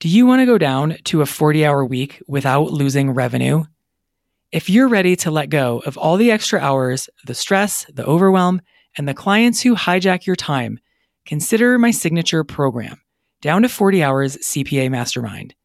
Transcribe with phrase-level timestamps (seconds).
[0.00, 3.64] Do you want to go down to a 40 hour week without losing revenue?
[4.52, 8.62] If you're ready to let go of all the extra hours, the stress, the overwhelm,
[8.96, 10.78] and the clients who hijack your time,
[11.26, 13.00] consider my signature program,
[13.40, 15.56] Down to 40 Hours CPA Mastermind.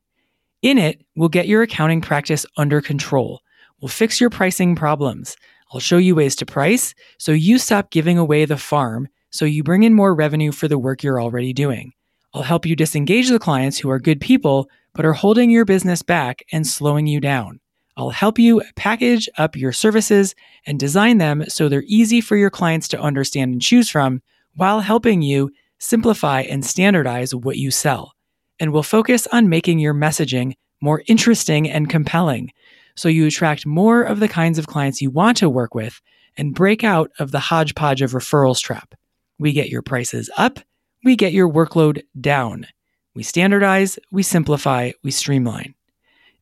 [0.63, 3.39] In it, we'll get your accounting practice under control.
[3.81, 5.37] We'll fix your pricing problems.
[5.71, 9.61] I'll show you ways to price so you stop giving away the farm so you
[9.61, 11.93] bring in more revenue for the work you're already doing.
[12.33, 16.01] I'll help you disengage the clients who are good people but are holding your business
[16.01, 17.59] back and slowing you down.
[17.95, 20.33] I'll help you package up your services
[20.65, 24.21] and design them so they're easy for your clients to understand and choose from
[24.55, 28.13] while helping you simplify and standardize what you sell.
[28.59, 32.51] And we'll focus on making your messaging more interesting and compelling
[32.95, 36.01] so you attract more of the kinds of clients you want to work with
[36.37, 38.95] and break out of the hodgepodge of referrals trap.
[39.39, 40.59] We get your prices up
[41.03, 42.67] we get your workload down.
[43.15, 45.75] We standardize, we simplify, we streamline.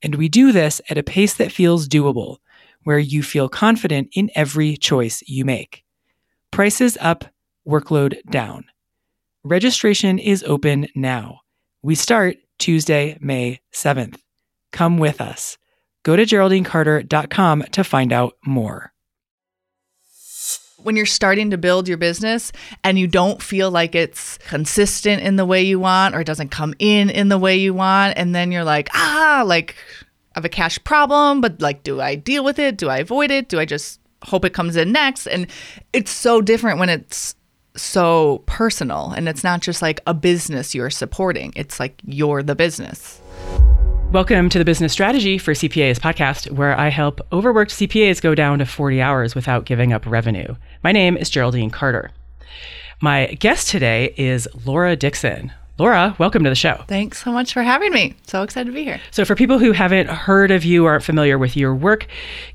[0.04, 2.38] And we do this at a pace that feels doable,
[2.84, 5.84] where you feel confident in every choice you make.
[6.52, 7.26] Prices up,
[7.68, 8.66] workload down.
[9.44, 11.42] Registration is open now.
[11.82, 14.18] We start Tuesday, May 7th.
[14.72, 15.58] Come with us.
[16.04, 18.91] Go to GeraldineCarter.com to find out more
[20.84, 22.52] when you're starting to build your business
[22.84, 26.50] and you don't feel like it's consistent in the way you want or it doesn't
[26.50, 29.76] come in in the way you want and then you're like ah like
[30.34, 32.78] I have a cash problem but like do I deal with it?
[32.78, 33.50] Do I avoid it?
[33.50, 35.28] Do I just hope it comes in next?
[35.28, 35.48] And
[35.94, 37.36] it's so different when it's
[37.76, 41.54] so personal and it's not just like a business you're supporting.
[41.56, 43.22] It's like you're the business
[44.12, 48.60] Welcome to the Business Strategy for CPAs podcast, where I help overworked CPAs go down
[48.60, 50.56] to 40 hours without giving up revenue.
[50.84, 52.12] My name is Geraldine Carter.
[53.00, 55.54] My guest today is Laura Dixon.
[55.78, 56.84] Laura, welcome to the show.
[56.88, 58.14] Thanks so much for having me.
[58.28, 59.00] So excited to be here.
[59.10, 62.08] So, for people who haven't heard of you or aren't familiar with your work,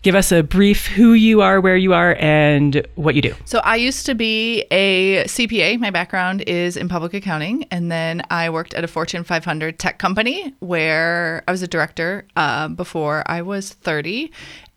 [0.02, 3.34] give us a brief who you are, where you are, and what you do.
[3.44, 5.78] So, I used to be a CPA.
[5.80, 7.64] My background is in public accounting.
[7.70, 12.26] And then I worked at a Fortune 500 tech company where I was a director
[12.36, 14.30] uh, before I was 30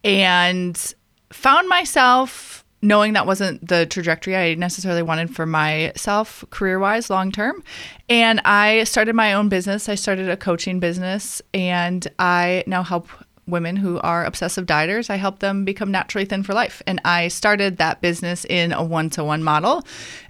[0.03, 0.93] and
[1.31, 7.31] found myself knowing that wasn't the trajectory I necessarily wanted for myself career wise long
[7.31, 7.63] term.
[8.07, 9.89] And I started my own business.
[9.89, 13.09] I started a coaching business and I now help
[13.49, 15.09] women who are obsessive dieters.
[15.09, 16.81] I help them become naturally thin for life.
[16.87, 19.83] And I started that business in a one to one model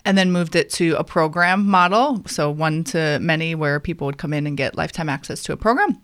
[0.06, 2.24] and then moved it to a program model.
[2.28, 5.58] So one to many, where people would come in and get lifetime access to a
[5.58, 6.02] program.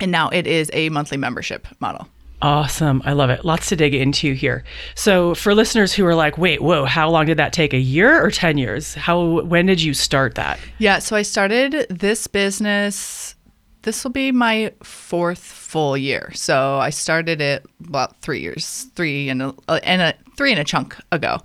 [0.00, 2.08] And now it is a monthly membership model.
[2.42, 3.00] Awesome.
[3.04, 3.44] I love it.
[3.44, 4.62] Lots to dig into here.
[4.94, 7.72] So, for listeners who are like, wait, whoa, how long did that take?
[7.72, 8.94] A year or 10 years?
[8.94, 10.58] How, when did you start that?
[10.78, 10.98] Yeah.
[10.98, 13.34] So, I started this business.
[13.82, 16.30] This will be my fourth full year.
[16.34, 20.64] So, I started it about three years, three and a, and a three and a
[20.64, 21.38] chunk ago.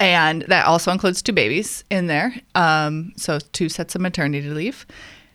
[0.00, 2.34] And that also includes two babies in there.
[2.54, 4.86] Um, so, two sets of maternity leave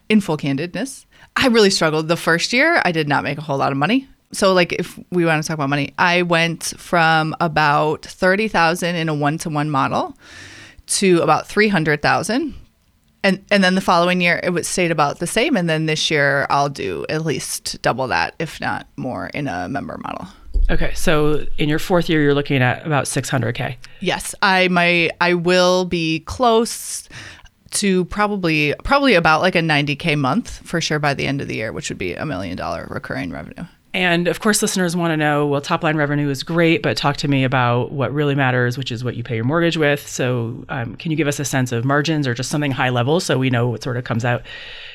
[0.10, 1.06] in full candidness.
[1.36, 2.82] I really struggled the first year.
[2.84, 5.48] I did not make a whole lot of money so like if we want to
[5.48, 10.18] talk about money, I went from about 30,000 in a one-to-one model
[10.88, 12.56] to about 300,000.
[13.26, 16.12] And and then the following year it would stayed about the same and then this
[16.12, 20.28] year I'll do at least double that if not more in a member model.
[20.70, 23.78] Okay, so in your fourth year you're looking at about 600k.
[24.02, 27.08] Yes, I my I will be close
[27.72, 31.56] to probably probably about like a 90k month for sure by the end of the
[31.56, 33.66] year, which would be a million dollar recurring revenue.
[33.94, 37.18] And of course, listeners want to know well, top line revenue is great, but talk
[37.18, 40.08] to me about what really matters, which is what you pay your mortgage with.
[40.08, 43.20] So, um, can you give us a sense of margins or just something high level
[43.20, 44.42] so we know what sort of comes out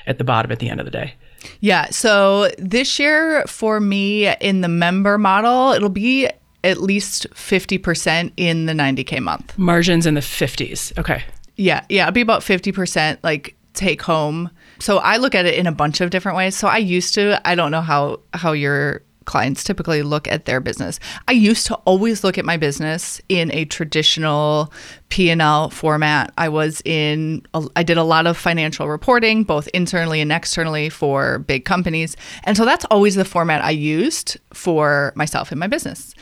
[0.07, 1.15] at the bottom at the end of the day?
[1.61, 1.87] Yeah.
[1.91, 6.29] So, this year for me in the member model, it'll be
[6.65, 9.57] at least 50% in the 90K month.
[9.57, 10.97] Margins in the 50s.
[10.99, 11.23] Okay.
[11.57, 11.85] Yeah.
[11.89, 12.03] Yeah.
[12.03, 16.00] It'll be about 50% like take home so I look at it in a bunch
[16.00, 16.56] of different ways.
[16.56, 20.58] So I used to, I don't know how how your clients typically look at their
[20.58, 20.99] business.
[21.29, 24.73] I used to always look at my business in a traditional
[25.11, 26.32] P&L format.
[26.38, 31.41] I was in I did a lot of financial reporting both internally and externally for
[31.41, 32.17] big companies.
[32.44, 36.14] And so that's always the format I used for myself in my business.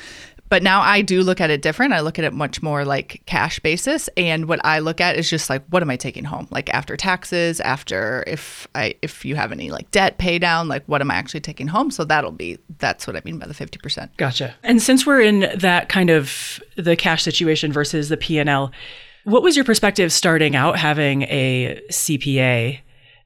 [0.48, 1.92] But now I do look at it different.
[1.92, 4.08] I look at it much more like cash basis.
[4.16, 6.46] And what I look at is just like, what am I taking home?
[6.50, 10.84] Like after taxes, after if I if you have any like debt pay down, like
[10.86, 11.90] what am I actually taking home?
[11.90, 14.16] So that'll be that's what I mean by the fifty percent.
[14.16, 14.54] Gotcha.
[14.62, 18.72] And since we're in that kind of the cash situation versus the P and L,
[19.24, 22.80] what was your perspective starting out having a CPA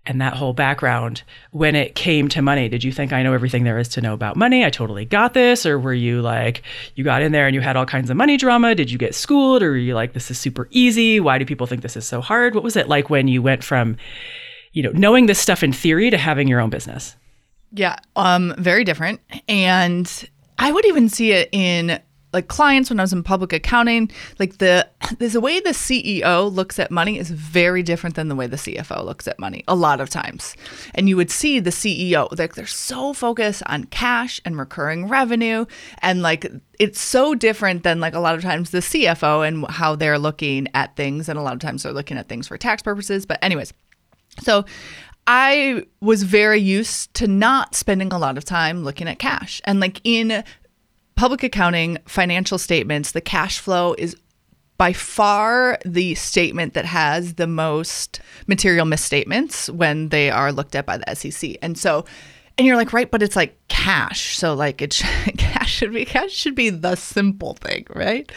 [0.07, 2.69] and that whole background when it came to money.
[2.69, 4.65] Did you think i know everything there is to know about money.
[4.65, 6.63] I totally got this or were you like
[6.95, 8.75] you got in there and you had all kinds of money drama?
[8.75, 11.21] Did you get schooled or were you like this is super easy.
[11.21, 12.55] Why do people think this is so hard?
[12.55, 13.97] What was it like when you went from
[14.73, 17.17] you know knowing this stuff in theory to having your own business?
[17.73, 19.21] Yeah um very different.
[19.49, 22.01] And i would even see it in
[22.33, 24.89] like clients when I was in public accounting, like the
[25.19, 28.57] there's a way the CEO looks at money is very different than the way the
[28.57, 30.57] CFO looks at money a lot of times.
[30.95, 35.67] And you would see the CEO like they're so focused on cash and recurring revenue
[36.03, 36.47] and like
[36.79, 40.69] it's so different than like a lot of times the CFO and how they're looking
[40.75, 43.39] at things and a lot of times they're looking at things for tax purposes, but
[43.43, 43.73] anyways.
[44.43, 44.65] So
[45.27, 49.61] I was very used to not spending a lot of time looking at cash.
[49.65, 50.43] And like in
[51.21, 54.17] public accounting, financial statements, the cash flow is
[54.79, 60.87] by far the statement that has the most material misstatements when they are looked at
[60.87, 61.57] by the SEC.
[61.61, 62.07] And so,
[62.57, 64.39] and you're like, right, but it's like cash.
[64.39, 64.93] So like it
[65.37, 68.33] cash should be cash should be the simple thing, right?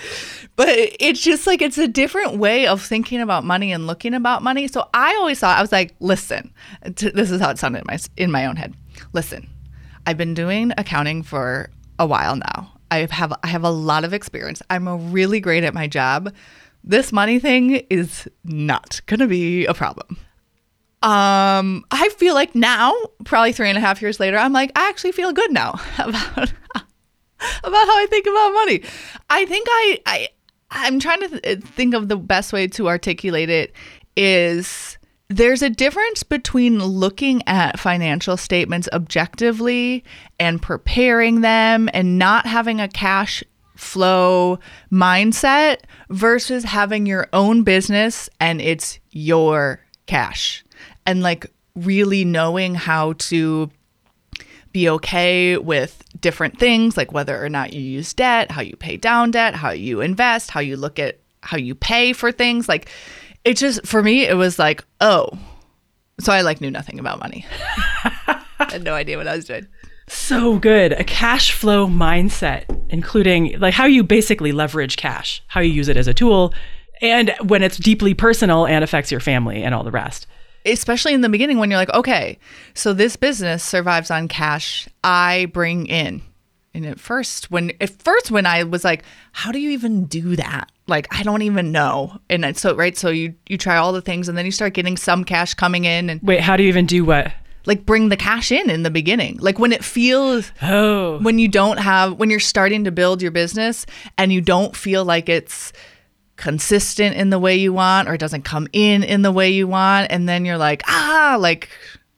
[0.58, 0.68] But
[1.00, 4.68] it's just like it's a different way of thinking about money and looking about money.
[4.68, 8.00] So I always thought I was like, listen, this is how it sounded in my
[8.18, 8.74] in my own head.
[9.14, 9.50] Listen,
[10.06, 12.73] I've been doing accounting for a while now.
[12.94, 14.62] I have I have a lot of experience.
[14.70, 16.34] I'm really great at my job.
[16.84, 20.18] This money thing is not gonna be a problem.
[21.02, 22.94] Um, I feel like now,
[23.26, 26.54] probably three and a half years later, I'm like, I actually feel good now about
[27.64, 28.84] about how I think about money.
[29.30, 30.30] I think I I
[30.70, 33.74] I'm trying to th- think of the best way to articulate it
[34.16, 34.98] is
[35.34, 40.04] there's a difference between looking at financial statements objectively
[40.40, 43.44] and preparing them and not having a cash
[43.76, 44.60] flow
[44.92, 45.78] mindset
[46.10, 50.64] versus having your own business and it's your cash.
[51.06, 53.72] And like really knowing how to
[54.72, 58.98] be okay with different things like whether or not you use debt, how you pay
[58.98, 62.90] down debt, how you invest, how you look at how you pay for things like
[63.46, 65.30] it just for me it was like oh.
[66.20, 67.46] So i like knew nothing about money.
[68.60, 69.68] I had no idea what i was doing.
[70.08, 70.94] So good.
[70.94, 75.98] A cash flow mindset including like how you basically leverage cash how you use it
[75.98, 76.54] as a tool
[77.02, 80.28] and when it's deeply personal and affects your family and all the rest.
[80.66, 82.38] Especially in the beginning when you're like okay
[82.74, 84.88] so this business survives on cash.
[85.04, 86.22] I bring in
[86.74, 90.36] and at first when at first when i was like how do you even do
[90.36, 90.72] that?
[90.88, 92.20] Like i don't even know.
[92.30, 94.98] And so right so you you try all the things and then you start getting
[94.98, 97.32] some cash coming in and wait how do you even do what?
[97.66, 99.38] Like bring the cash in in the beginning.
[99.40, 101.20] Like when it feels oh.
[101.20, 103.86] when you don't have when you're starting to build your business
[104.18, 105.74] and you don't feel like it's
[106.36, 109.68] consistent in the way you want or it doesn't come in in the way you
[109.68, 111.70] want and then you're like ah like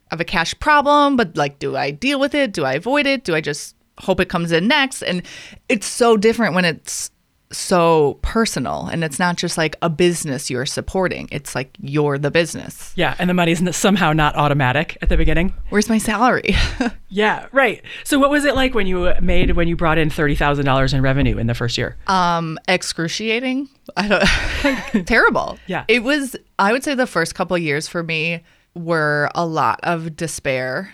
[0.09, 2.51] I have a cash problem but like do I deal with it?
[2.51, 3.23] Do I avoid it?
[3.23, 5.01] Do I just hope it comes in next.
[5.01, 5.21] And
[5.69, 7.11] it's so different when it's
[7.51, 11.29] so personal and it's not just like a business you're supporting.
[11.31, 12.91] It's like you're the business.
[12.95, 15.53] Yeah and the money's somehow not automatic at the beginning.
[15.69, 16.55] Where's my salary?
[17.07, 17.81] Yeah right.
[18.03, 21.37] So what was it like when you made when you brought in $30000 in revenue
[21.37, 21.95] in the first year?
[22.07, 23.69] Um excruciating.
[23.95, 25.57] I don't terrible.
[25.67, 25.85] Yeah.
[25.87, 28.43] It was i would say the first couple years for me
[28.73, 30.93] were a lot of despair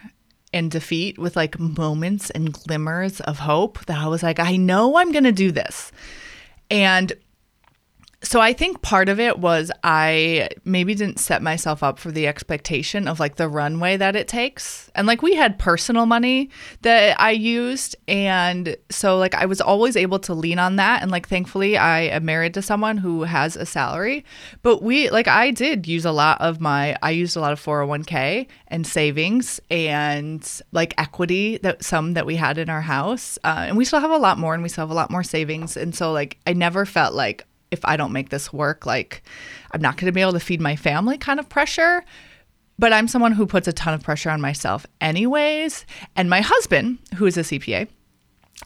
[0.53, 4.97] and defeat with like moments and glimmers of hope that I was like, I know
[4.97, 5.91] I'm going to do this.
[6.69, 7.13] And
[8.23, 12.27] so I think part of it was I maybe didn't set myself up for the
[12.27, 14.91] expectation of like the runway that it takes.
[14.93, 16.51] And like we had personal money
[16.83, 21.09] that I used and so like I was always able to lean on that and
[21.09, 24.23] like thankfully I am married to someone who has a salary.
[24.61, 27.63] But we like I did use a lot of my I used a lot of
[27.63, 33.39] 401k and savings and like equity that some that we had in our house.
[33.43, 35.23] Uh, and we still have a lot more and we still have a lot more
[35.23, 39.23] savings and so like I never felt like if I don't make this work, like
[39.71, 42.03] I'm not going to be able to feed my family kind of pressure.
[42.77, 45.85] But I'm someone who puts a ton of pressure on myself, anyways.
[46.15, 47.87] And my husband, who is a CPA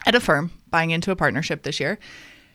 [0.06, 1.98] at a firm, buying into a partnership this year,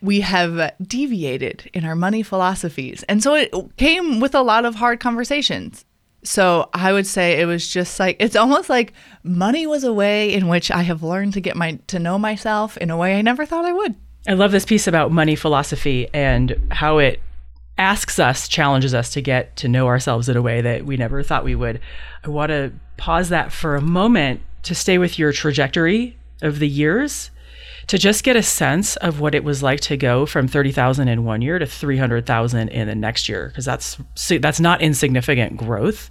[0.00, 3.04] we have deviated in our money philosophies.
[3.04, 5.84] And so it came with a lot of hard conversations.
[6.24, 8.92] So I would say it was just like it's almost like
[9.22, 12.76] money was a way in which I have learned to get my to know myself
[12.76, 13.94] in a way I never thought I would.
[14.26, 17.20] I love this piece about money philosophy and how it
[17.78, 21.22] asks us, challenges us to get to know ourselves in a way that we never
[21.22, 21.80] thought we would.
[22.24, 26.68] I want to pause that for a moment to stay with your trajectory of the
[26.68, 27.30] years
[27.88, 31.24] to just get a sense of what it was like to go from 30,000 in
[31.24, 33.98] one year to 300,000 in the next year because that's
[34.40, 36.10] that's not insignificant growth.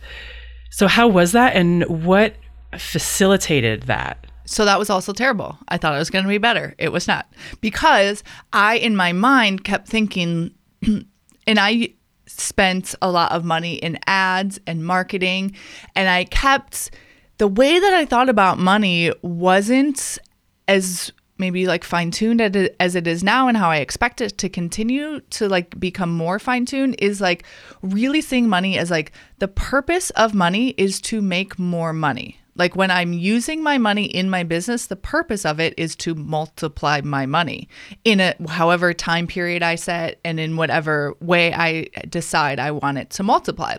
[0.70, 2.36] So, how was that and what
[2.78, 4.28] facilitated that?
[4.52, 5.58] So that was also terrible.
[5.70, 6.76] I thought it was going to be better.
[6.78, 7.32] It was not.
[7.62, 10.54] Because I, in my mind, kept thinking,
[10.86, 11.08] and
[11.48, 11.94] I
[12.26, 15.56] spent a lot of money in ads and marketing,
[15.96, 16.92] and I kept
[17.38, 20.20] the way that I thought about money wasn't
[20.68, 24.50] as maybe like fine tuned as it is now and how I expect it to
[24.50, 27.46] continue to like become more fine tuned is like
[27.82, 32.41] really seeing money as like the purpose of money is to make more money.
[32.56, 36.16] Like when I'm using my money in my business, the purpose of it is to
[36.16, 37.70] multiply my money
[38.04, 42.98] in a however time period I set and in whatever way I decide I want
[42.98, 43.78] it to multiply.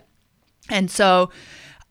[0.69, 1.29] And so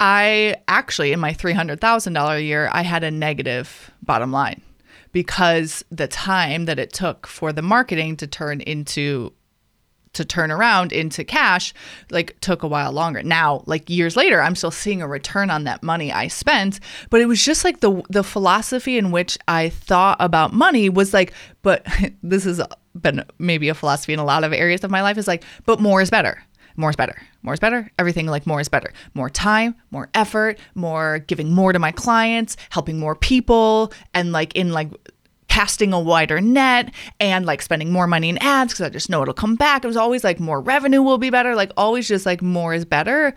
[0.01, 4.61] I actually in my $300,000 a year, I had a negative bottom line
[5.12, 9.33] because the time that it took for the marketing to turn into
[10.14, 11.73] to turn around into cash
[12.11, 13.23] like took a while longer.
[13.23, 17.21] Now, like years later, I'm still seeing a return on that money I spent, but
[17.21, 21.33] it was just like the the philosophy in which I thought about money was like,
[21.62, 21.87] but
[22.23, 22.61] this has
[23.00, 25.81] been maybe a philosophy in a lot of areas of my life is like, but
[25.81, 26.42] more is better.
[26.76, 27.21] More is better.
[27.42, 27.90] More is better.
[27.99, 28.92] Everything like more is better.
[29.14, 34.54] More time, more effort, more giving more to my clients, helping more people, and like
[34.57, 34.88] in like
[35.52, 39.21] casting a wider net and like spending more money in ads because I just know
[39.21, 39.85] it'll come back.
[39.85, 42.87] It was always like more revenue will be better, like always just like more is
[42.87, 43.35] better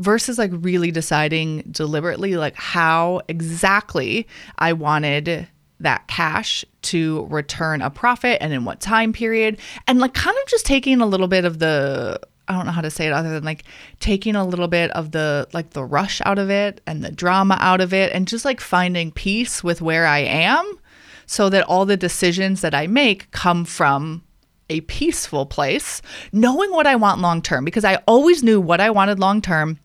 [0.00, 4.26] versus like really deciding deliberately like how exactly
[4.58, 5.46] I wanted
[5.78, 10.48] that cash to return a profit and in what time period and like kind of
[10.48, 13.30] just taking a little bit of the I don't know how to say it other
[13.30, 13.62] than like
[14.00, 17.56] taking a little bit of the like the rush out of it and the drama
[17.60, 20.80] out of it and just like finding peace with where I am
[21.26, 24.22] so that all the decisions that I make come from
[24.68, 26.00] a peaceful place,
[26.32, 29.78] knowing what I want long term, because I always knew what I wanted long term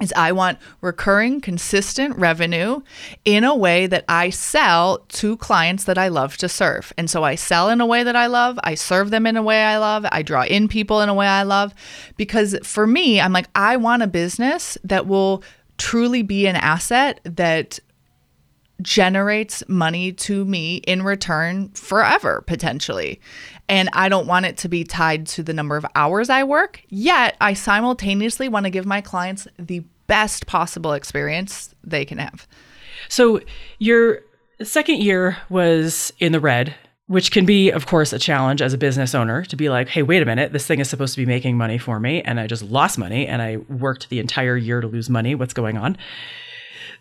[0.00, 2.80] is I want recurring, consistent revenue
[3.24, 6.92] in a way that I sell to clients that I love to serve.
[6.96, 9.42] And so I sell in a way that I love, I serve them in a
[9.42, 11.74] way I love, I draw in people in a way I love.
[12.16, 15.44] Because for me, I'm like, I want a business that will
[15.76, 17.78] truly be an asset that
[18.82, 23.20] generates money to me in return forever, potentially.
[23.68, 26.82] And I don't want it to be tied to the number of hours I work,
[26.88, 32.46] yet I simultaneously want to give my clients the best possible experience they can have.
[33.08, 33.40] So,
[33.78, 34.20] your
[34.62, 36.74] second year was in the red,
[37.06, 40.02] which can be, of course, a challenge as a business owner to be like, hey,
[40.02, 42.46] wait a minute, this thing is supposed to be making money for me, and I
[42.46, 45.34] just lost money and I worked the entire year to lose money.
[45.34, 45.96] What's going on?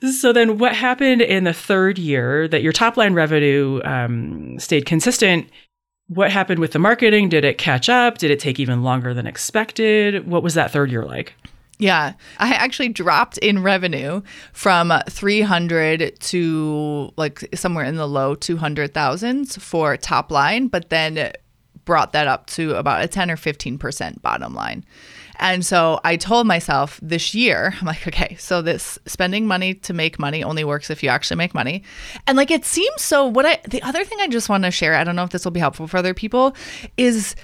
[0.09, 4.85] So then, what happened in the third year that your top line revenue um, stayed
[4.85, 5.47] consistent?
[6.07, 7.29] What happened with the marketing?
[7.29, 8.17] Did it catch up?
[8.17, 10.27] Did it take even longer than expected?
[10.27, 11.35] What was that third year like?
[11.77, 14.21] Yeah, I actually dropped in revenue
[14.53, 21.31] from 300 to like somewhere in the low 200,000s for top line, but then
[21.85, 24.85] brought that up to about a 10 or 15% bottom line.
[25.41, 29.93] And so I told myself this year, I'm like, okay, so this spending money to
[29.93, 31.83] make money only works if you actually make money.
[32.27, 34.93] And like it seems so what I the other thing I just want to share,
[34.93, 36.55] I don't know if this will be helpful for other people,
[36.95, 37.35] is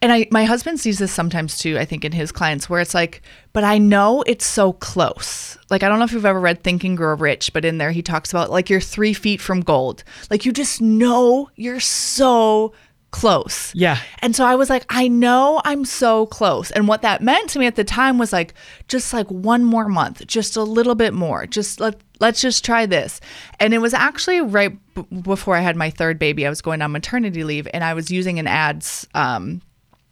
[0.00, 2.94] and I my husband sees this sometimes too, I think in his clients where it's
[2.94, 3.20] like,
[3.52, 5.58] but I know it's so close.
[5.68, 7.92] Like I don't know if you've ever read Think and Grow Rich, but in there
[7.92, 10.04] he talks about like you're three feet from gold.
[10.30, 12.72] Like you just know you're so
[13.12, 13.72] close.
[13.74, 13.98] Yeah.
[14.18, 16.72] And so I was like, I know I'm so close.
[16.72, 18.54] And what that meant to me at the time was like,
[18.88, 21.46] just like one more month, just a little bit more.
[21.46, 23.20] Just let let's just try this.
[23.60, 26.46] And it was actually right b- before I had my third baby.
[26.46, 29.62] I was going on maternity leave, and I was using an ads um,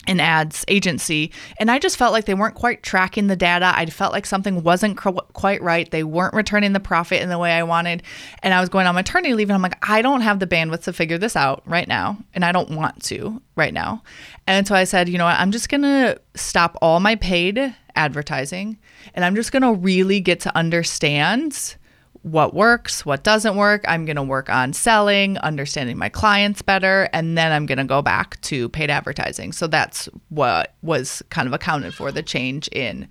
[0.07, 3.71] an ads agency and i just felt like they weren't quite tracking the data.
[3.75, 5.91] I felt like something wasn't cr- quite right.
[5.91, 8.03] They weren't returning the profit in the way i wanted
[8.43, 10.85] and i was going on maternity leave and i'm like i don't have the bandwidth
[10.85, 14.03] to figure this out right now and i don't want to right now.
[14.47, 15.39] And so i said you know what?
[15.39, 18.79] I'm just going to stop all my paid advertising
[19.15, 21.77] and i'm just going to really get to understand
[22.23, 23.85] what works, what doesn't work.
[23.89, 27.85] I'm going to work on selling, understanding my clients better, and then I'm going to
[27.85, 29.53] go back to paid advertising.
[29.53, 33.09] So that's what was kind of accounted for the change in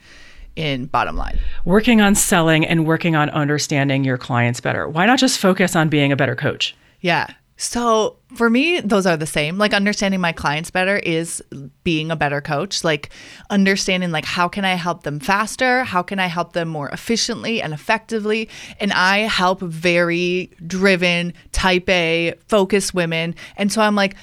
[0.56, 1.40] in bottom line.
[1.64, 4.90] Working on selling and working on understanding your clients better.
[4.90, 6.76] Why not just focus on being a better coach?
[7.00, 7.28] Yeah.
[7.62, 9.58] So for me, those are the same.
[9.58, 11.44] Like understanding my clients better is
[11.84, 12.86] being a better coach.
[12.86, 13.10] Like
[13.50, 15.84] understanding like how can I help them faster?
[15.84, 18.48] How can I help them more efficiently and effectively?
[18.80, 23.36] And I help very driven, type A, focused women.
[23.58, 24.16] And so I'm like,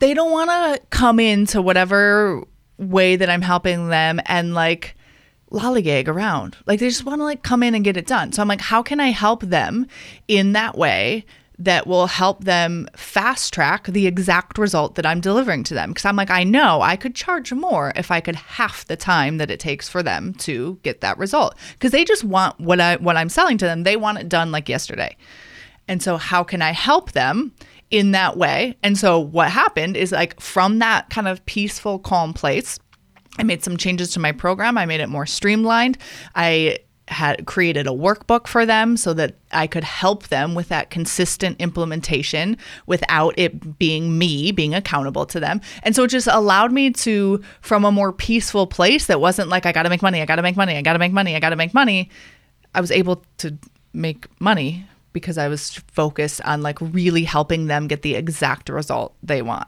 [0.00, 2.44] they don't want to come into whatever
[2.76, 4.96] way that I'm helping them and like
[5.50, 6.58] lollygag around.
[6.66, 8.32] Like they just want to like come in and get it done.
[8.32, 9.86] So I'm like, how can I help them
[10.28, 11.24] in that way
[11.60, 15.90] that will help them fast track the exact result that I'm delivering to them?
[15.90, 19.38] Because I'm like, I know I could charge more if I could half the time
[19.38, 21.54] that it takes for them to get that result.
[21.72, 23.84] Because they just want what I what I'm selling to them.
[23.84, 25.16] They want it done like yesterday.
[25.86, 27.52] And so how can I help them
[27.90, 28.76] in that way?
[28.82, 32.78] And so what happened is like from that kind of peaceful, calm place,
[33.38, 34.78] I made some changes to my program.
[34.78, 35.98] I made it more streamlined.
[36.34, 36.78] I
[37.10, 41.60] had created a workbook for them so that I could help them with that consistent
[41.60, 45.60] implementation without it being me being accountable to them.
[45.82, 49.66] And so it just allowed me to, from a more peaceful place that wasn't like,
[49.66, 51.34] I got to make money, I got to make money, I got to make money,
[51.34, 52.10] I got to make money.
[52.74, 53.58] I was able to
[53.92, 59.16] make money because I was focused on like really helping them get the exact result
[59.22, 59.66] they want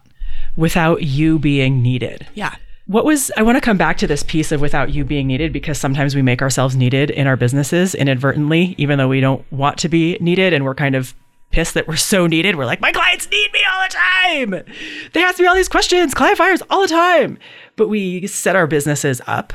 [0.56, 2.26] without you being needed.
[2.34, 2.54] Yeah.
[2.86, 5.52] What was, I want to come back to this piece of without you being needed
[5.52, 9.78] because sometimes we make ourselves needed in our businesses inadvertently, even though we don't want
[9.78, 11.14] to be needed and we're kind of
[11.52, 12.56] pissed that we're so needed.
[12.56, 14.64] We're like, my clients need me all the time.
[15.12, 17.38] They ask me all these questions, client fires all the time.
[17.76, 19.52] But we set our businesses up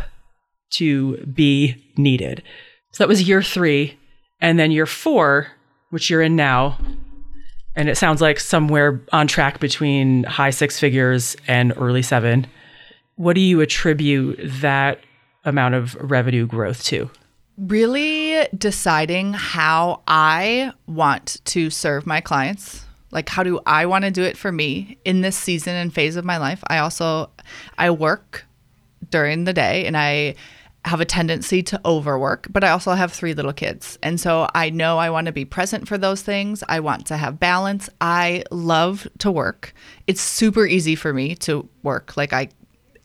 [0.72, 2.44] to be needed.
[2.92, 3.98] So that was year three.
[4.40, 5.48] And then year four,
[5.90, 6.78] which you're in now,
[7.76, 12.48] and it sounds like somewhere on track between high six figures and early seven
[13.18, 15.02] what do you attribute that
[15.44, 17.10] amount of revenue growth to?
[17.58, 22.86] Really deciding how I want to serve my clients.
[23.12, 26.16] Like how do I want to do it for me in this season and phase
[26.16, 26.64] of my life?
[26.68, 27.32] I also
[27.78, 28.46] I work
[29.10, 30.36] during the day and I
[30.86, 33.98] have a tendency to overwork, but I also have three little kids.
[34.04, 36.64] And so I know I want to be present for those things.
[36.70, 37.90] I want to have balance.
[38.00, 39.74] I love to work.
[40.06, 42.16] It's super easy for me to work.
[42.16, 42.50] Like I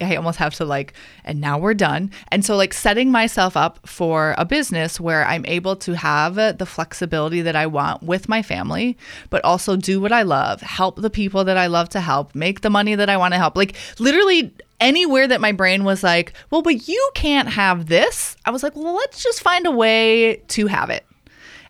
[0.03, 0.93] I almost have to like,
[1.23, 2.11] and now we're done.
[2.29, 6.65] And so, like, setting myself up for a business where I'm able to have the
[6.65, 8.97] flexibility that I want with my family,
[9.29, 12.61] but also do what I love, help the people that I love to help, make
[12.61, 13.55] the money that I want to help.
[13.55, 18.51] Like, literally, anywhere that my brain was like, well, but you can't have this, I
[18.51, 21.05] was like, well, let's just find a way to have it.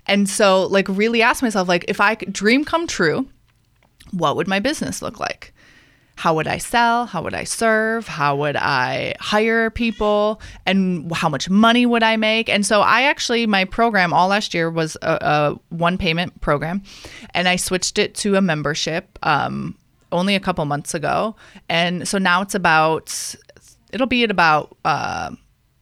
[0.07, 3.27] And so, like, really ask myself, like, if I dream come true,
[4.11, 5.52] what would my business look like?
[6.15, 7.05] How would I sell?
[7.05, 8.07] How would I serve?
[8.07, 10.41] How would I hire people?
[10.65, 12.49] And how much money would I make?
[12.49, 16.83] And so I actually, my program all last year was a, a one payment program,
[17.33, 19.77] and I switched it to a membership um,
[20.11, 21.35] only a couple months ago.
[21.67, 23.35] And so now it's about,
[23.91, 25.31] it'll be at about, uh,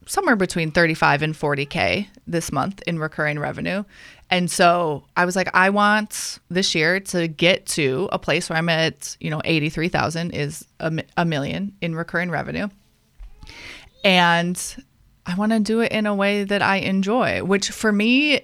[0.06, 3.84] somewhere between 35 and 40k this month in recurring revenue
[4.32, 8.56] and so I was like, I want this year to get to a place where
[8.56, 12.68] I'm at, you know, 83,000 is a, a million in recurring revenue.
[14.02, 14.58] And
[15.26, 18.40] I want to do it in a way that I enjoy, which for me,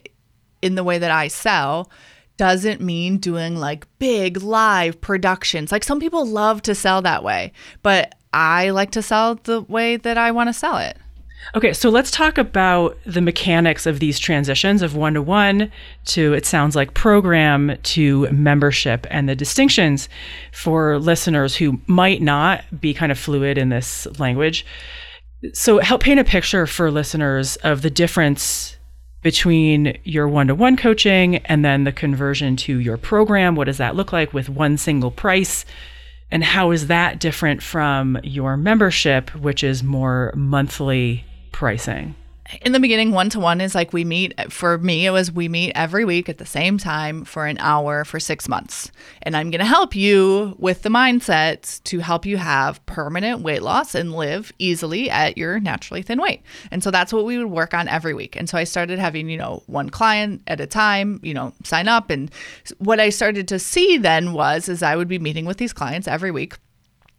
[0.61, 1.90] in the way that I sell,
[2.37, 5.72] doesn't mean doing like big live productions.
[5.72, 9.96] Like some people love to sell that way, but I like to sell the way
[9.96, 10.98] that I want to sell it.
[11.55, 15.72] Okay, so let's talk about the mechanics of these transitions of one to one
[16.07, 20.09] to, it sounds like, program to membership and the distinctions
[20.53, 24.66] for listeners who might not be kind of fluid in this language.
[25.55, 28.77] So, help paint a picture for listeners of the difference
[29.22, 33.55] between your one to one coaching and then the conversion to your program.
[33.55, 35.64] What does that look like with one single price?
[36.31, 41.24] And how is that different from your membership, which is more monthly
[41.59, 42.14] pricing?
[42.62, 45.49] in the beginning one to one is like we meet for me it was we
[45.49, 48.90] meet every week at the same time for an hour for 6 months
[49.23, 53.62] and I'm going to help you with the mindset to help you have permanent weight
[53.62, 56.42] loss and live easily at your naturally thin weight.
[56.71, 58.37] And so that's what we would work on every week.
[58.37, 61.88] And so I started having, you know, one client at a time, you know, sign
[61.88, 62.31] up and
[62.79, 66.09] what I started to see then was is I would be meeting with these clients
[66.09, 66.57] every week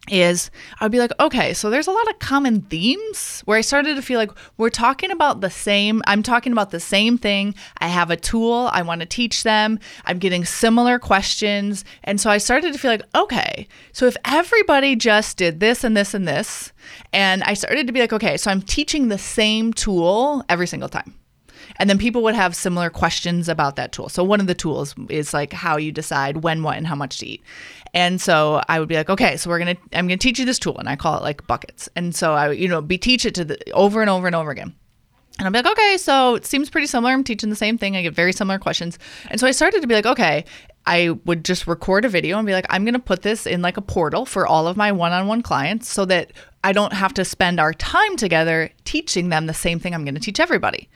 [0.10, 3.96] is I'd be like, okay, so there's a lot of common themes where I started
[3.96, 7.56] to feel like we're talking about the same, I'm talking about the same thing.
[7.78, 11.86] I have a tool, I want to teach them, I'm getting similar questions.
[12.04, 15.96] And so I started to feel like, okay, so if everybody just did this and
[15.96, 16.72] this and this,
[17.14, 20.90] and I started to be like, okay, so I'm teaching the same tool every single
[20.90, 21.16] time.
[21.78, 24.10] And then people would have similar questions about that tool.
[24.10, 27.20] So one of the tools is like how you decide when, what, and how much
[27.20, 27.44] to eat.
[27.94, 30.60] And so I would be like, okay, so we're gonna, I'm gonna teach you this
[30.60, 31.90] tool, and I call it like buckets.
[31.96, 34.52] And so I, you know, be teach it to the over and over and over
[34.52, 34.76] again.
[35.40, 37.14] And I'm like, okay, so it seems pretty similar.
[37.14, 37.96] I'm teaching the same thing.
[37.96, 39.00] I get very similar questions.
[39.30, 40.44] And so I started to be like, okay,
[40.86, 43.62] I would just record a video and be like, I'm going to put this in
[43.62, 46.92] like a portal for all of my one on one clients so that I don't
[46.92, 50.42] have to spend our time together teaching them the same thing I'm going to teach
[50.42, 50.90] everybody.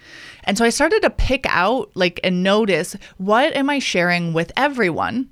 [0.44, 4.52] And so I started to pick out like and notice what am I sharing with
[4.58, 5.30] everyone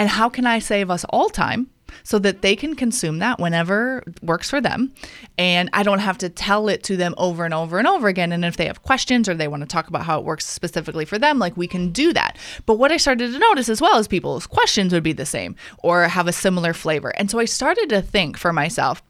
[0.00, 1.68] and how can I save us all time
[2.04, 4.94] so that they can consume that whenever works for them.
[5.36, 8.32] And I don't have to tell it to them over and over and over again.
[8.32, 11.04] And if they have questions or they want to talk about how it works specifically
[11.04, 12.38] for them, like we can do that.
[12.64, 15.54] But what I started to notice as well is people's questions would be the same
[15.82, 17.10] or have a similar flavor.
[17.10, 19.02] And so I started to think for myself,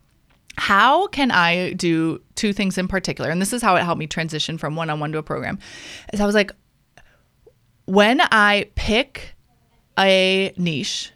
[0.56, 3.30] how can I do two things in particular?
[3.30, 5.60] And this is how it helped me transition from one on one to a program.
[6.12, 6.50] Is I was like,
[7.84, 9.36] when I pick
[10.08, 11.12] a niche.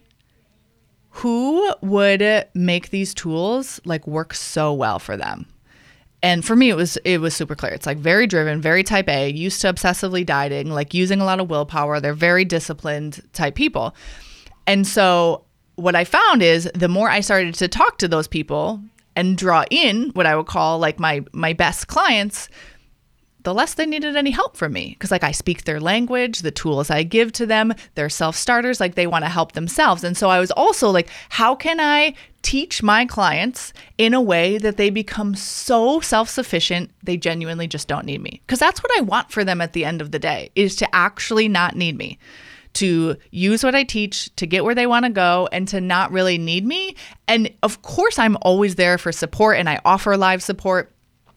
[1.10, 5.46] Who would make these tools like work so well for them?
[6.22, 7.72] And for me it was it was super clear.
[7.72, 11.40] It's like very driven very type a used to obsessively dieting like using a lot
[11.40, 12.00] of willpower.
[12.00, 13.94] They're very disciplined type people.
[14.66, 15.44] And so
[15.76, 18.80] what i found is the more i started to talk to those people
[19.16, 22.48] and draw in what i would call like my my best clients
[23.44, 26.50] the less they needed any help from me because like I speak their language, the
[26.50, 30.02] tools I give to them, they're self-starters, like they want to help themselves.
[30.02, 34.58] And so I was also like, how can I teach my clients in a way
[34.58, 38.40] that they become so self-sufficient they genuinely just don't need me?
[38.46, 40.94] Because that's what I want for them at the end of the day is to
[40.94, 42.18] actually not need me
[42.74, 46.10] to use what I teach to get where they want to go and to not
[46.10, 46.96] really need me.
[47.28, 50.90] And of course, I'm always there for support and I offer live support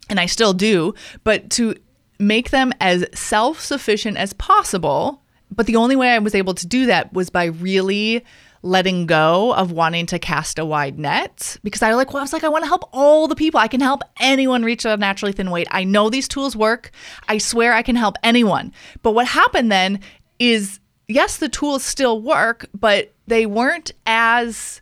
[0.09, 0.93] and I still do,
[1.23, 1.75] but to
[2.19, 5.21] make them as self sufficient as possible.
[5.49, 8.23] But the only way I was able to do that was by really
[8.63, 12.33] letting go of wanting to cast a wide net because I like well, I was
[12.33, 13.59] like I want to help all the people.
[13.59, 15.67] I can help anyone reach a naturally thin weight.
[15.71, 16.91] I know these tools work.
[17.29, 18.73] I swear I can help anyone.
[19.03, 19.99] But what happened then
[20.39, 24.81] is yes, the tools still work, but they weren't as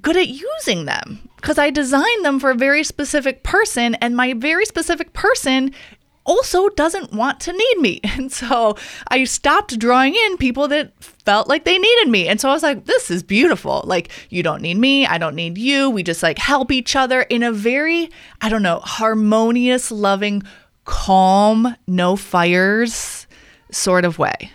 [0.00, 4.32] good at using them because I designed them for a very specific person and my
[4.32, 5.72] very specific person
[6.24, 8.00] also doesn't want to need me.
[8.12, 8.76] And so
[9.08, 12.28] I stopped drawing in people that felt like they needed me.
[12.28, 13.82] And so I was like, this is beautiful.
[13.84, 15.06] Like, you don't need me.
[15.06, 15.88] I don't need you.
[15.88, 20.42] We just like help each other in a very, I don't know, harmonious, loving,
[20.84, 23.26] calm, no fires
[23.70, 24.50] sort of way.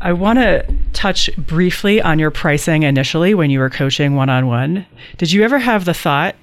[0.00, 4.46] I want to touch briefly on your pricing initially when you were coaching one on
[4.46, 4.86] one.
[5.16, 6.36] Did you ever have the thought,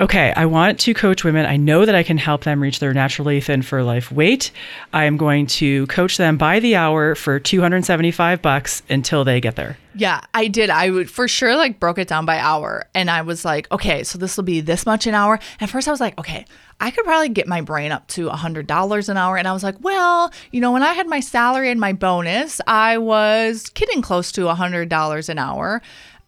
[0.00, 1.46] okay, I want to coach women.
[1.46, 4.50] I know that I can help them reach their naturally thin for life weight.
[4.92, 9.56] I am going to coach them by the hour for 275 bucks until they get
[9.56, 9.78] there.
[9.94, 10.70] Yeah, I did.
[10.70, 14.02] I would for sure like broke it down by hour and I was like, okay,
[14.02, 15.38] so this will be this much an hour.
[15.60, 16.44] And first I was like, okay,
[16.80, 19.36] I could probably get my brain up to $100 an hour.
[19.36, 22.60] And I was like, well, you know, when I had my salary and my bonus,
[22.66, 25.82] I was getting close to $100 an hour.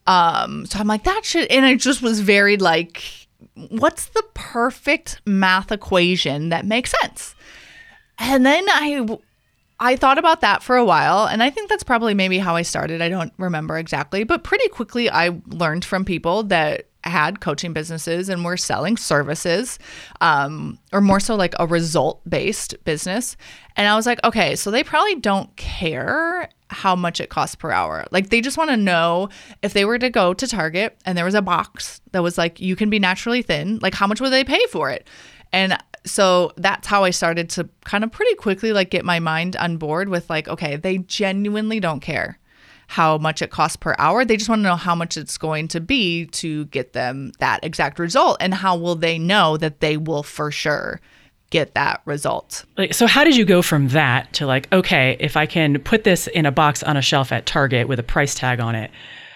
[0.07, 3.26] Um, so I'm like, that should, and it just was very like,
[3.57, 7.35] what's the perfect math equation that makes sense?
[8.19, 9.19] And then I
[9.79, 12.63] I thought about that for a while, and I think that's probably maybe how I
[12.63, 13.03] started.
[13.03, 18.29] I don't remember exactly, but pretty quickly I learned from people that had coaching businesses
[18.29, 19.79] and were selling services,
[20.21, 23.39] um, or more so like a result based business.
[23.75, 27.71] And I was like, okay, so they probably don't care how much it costs per
[27.71, 28.05] hour.
[28.11, 29.31] Like they just want to know
[29.63, 32.61] if they were to go to Target and there was a box that was like,
[32.61, 35.09] you can be naturally thin, like how much would they pay for it?
[35.55, 39.57] And so that's how I started to kind of pretty quickly like get my mind
[39.57, 42.39] on board with like, okay, they genuinely don't care
[42.87, 44.25] how much it costs per hour.
[44.25, 47.65] They just want to know how much it's going to be to get them that
[47.65, 48.37] exact result.
[48.41, 51.01] And how will they know that they will for sure
[51.51, 52.65] get that result.
[52.77, 56.05] Like, so how did you go from that to like, okay, if I can put
[56.05, 58.91] this in a box on a shelf at Target with a price tag on it,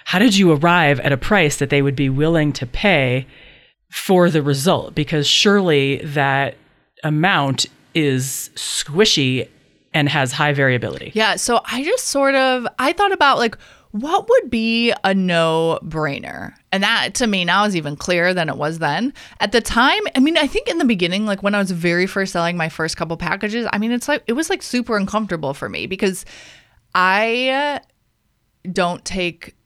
[0.05, 3.27] how did you arrive at a price that they would be willing to pay
[3.91, 4.95] for the result?
[4.95, 6.57] Because surely that
[7.05, 9.49] amount is squishy
[9.93, 11.13] and has high variability.
[11.15, 11.37] Yeah.
[11.37, 13.57] So I just sort of I thought about like
[13.93, 16.55] what would be a no brainer?
[16.71, 19.13] And that to me now is even clearer than it was then.
[19.41, 22.07] At the time, I mean, I think in the beginning, like when I was very
[22.07, 25.55] first selling my first couple packages, I mean, it's like, it was like super uncomfortable
[25.55, 26.25] for me because
[26.95, 27.81] I
[28.71, 29.57] don't take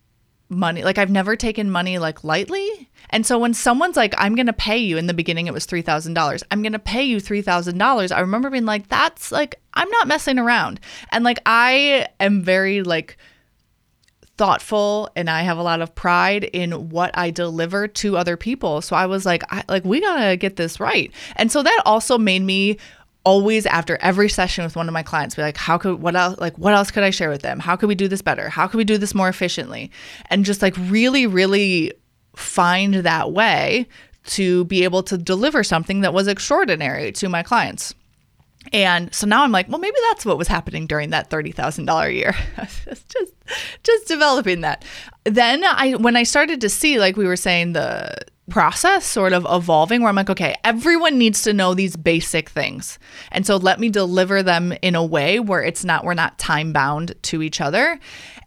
[0.49, 0.83] money.
[0.83, 2.91] Like I've never taken money like lightly.
[3.11, 5.67] And so when someone's like, I'm going to pay you, in the beginning it was
[5.67, 10.09] $3,000, I'm going to pay you $3,000, I remember being like, that's like, I'm not
[10.09, 10.81] messing around.
[11.13, 13.17] And like, I am very like,
[14.37, 18.83] thoughtful and I have a lot of pride in what I deliver to other people.
[18.83, 21.13] So I was like I like we got to get this right.
[21.37, 22.79] And so that also made me
[23.25, 26.39] always after every session with one of my clients be like how could what else
[26.39, 27.59] like what else could i share with them?
[27.59, 28.49] How could we do this better?
[28.49, 29.91] How could we do this more efficiently?
[30.31, 31.93] And just like really really
[32.37, 33.87] find that way
[34.27, 37.95] to be able to deliver something that was extraordinary to my clients.
[38.73, 41.85] And so now I'm like, well, maybe that's what was happening during that thirty thousand
[41.85, 42.35] dollar year.
[42.57, 43.33] just, just,
[43.83, 44.85] just developing that.
[45.25, 48.15] Then I, when I started to see, like we were saying, the
[48.51, 52.99] process sort of evolving where I'm like, okay, everyone needs to know these basic things.
[53.33, 56.73] And so let me deliver them in a way where it's not, we're not time
[56.73, 57.99] bound to each other.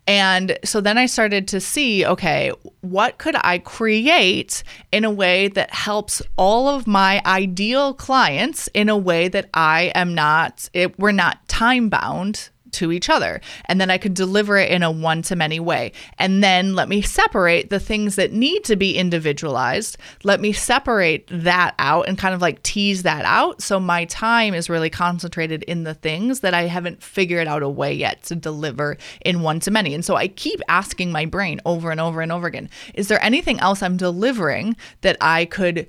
[0.08, 5.50] And so then I started to see, okay, what could I create in a way
[5.50, 10.98] that helps all of my ideal clients in a way that I am not, it,
[10.98, 13.42] we're not time bound to each other.
[13.66, 15.92] And then I could deliver it in a one to many way.
[16.18, 19.98] And then let me separate the things that need to be individualized.
[20.24, 23.62] Let me separate that out and kind of like tease that out.
[23.62, 27.70] So my time is really concentrated in the things that I haven't figured out a
[27.70, 29.94] way yet to deliver in one to many.
[29.94, 33.24] And so I keep asking my brain over and over and over again is there
[33.24, 35.88] anything else I'm delivering that I could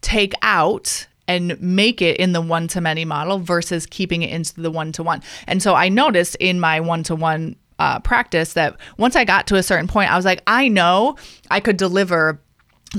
[0.00, 4.60] take out and make it in the one to many model versus keeping it into
[4.60, 5.22] the one to one.
[5.46, 7.56] And so I noticed in my one to one
[8.02, 11.16] practice that once I got to a certain point, I was like, I know
[11.50, 12.40] I could deliver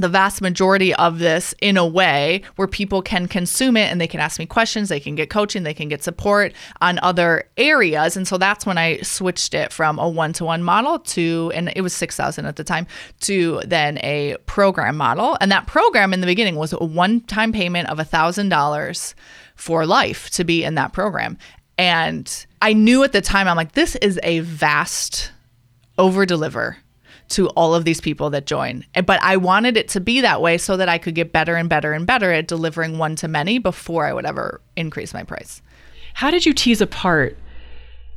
[0.02, 4.08] the vast majority of this in a way where people can consume it and they
[4.08, 8.18] can ask me questions, they can get coaching, they can get support on other areas.
[8.18, 11.72] And so that's when I switched it from a one to one model to, and
[11.76, 12.88] it was 6,000 at the time,
[13.22, 15.38] to then a program model.
[15.42, 19.14] And that program in the beginning was a one time payment of $1,000
[19.56, 21.38] for life to be in that program.
[21.78, 25.32] And I knew at the time, I'm like, this is a vast
[25.98, 26.78] over deliver
[27.30, 28.86] to all of these people that join.
[29.06, 31.70] But I wanted it to be that way so that I could get better and
[31.70, 35.62] better and better at delivering one to many before I would ever increase my price.
[36.16, 37.38] How did you tease apart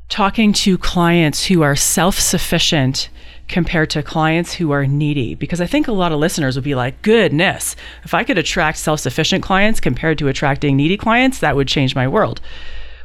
[0.08, 3.08] talking to clients who are self sufficient
[3.48, 5.34] compared to clients who are needy?
[5.34, 8.78] Because I think a lot of listeners would be like, goodness, if I could attract
[8.78, 12.40] self sufficient clients compared to attracting needy clients, that would change my world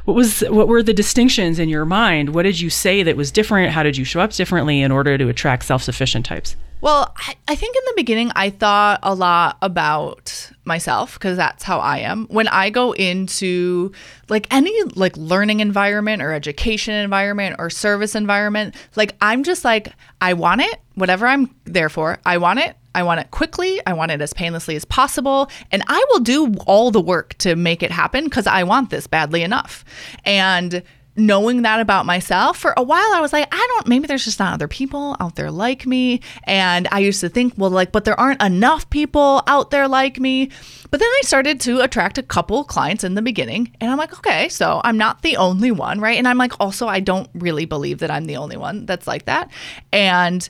[0.04, 2.34] what was what were the distinctions in your mind?
[2.34, 3.72] What did you say that was different?
[3.72, 6.56] How did you show up differently in order to attract self-sufficient types?
[6.84, 7.14] Well,
[7.48, 12.00] I, think in the beginning I thought a lot about myself because that's how I
[12.00, 12.26] am.
[12.26, 13.92] When I go into
[14.28, 19.94] like any like learning environment or education environment or service environment, like I'm just like
[20.20, 22.18] I want it, whatever I'm there for.
[22.26, 22.76] I want it.
[22.94, 23.80] I want it quickly.
[23.86, 25.50] I want it as painlessly as possible.
[25.72, 29.06] And I will do all the work to make it happen because I want this
[29.06, 29.84] badly enough.
[30.24, 30.82] And
[31.16, 34.40] knowing that about myself for a while i was like i don't maybe there's just
[34.40, 38.04] not other people out there like me and i used to think well like but
[38.04, 40.50] there aren't enough people out there like me
[40.90, 44.12] but then i started to attract a couple clients in the beginning and i'm like
[44.12, 47.64] okay so i'm not the only one right and i'm like also i don't really
[47.64, 49.50] believe that i'm the only one that's like that
[49.92, 50.48] and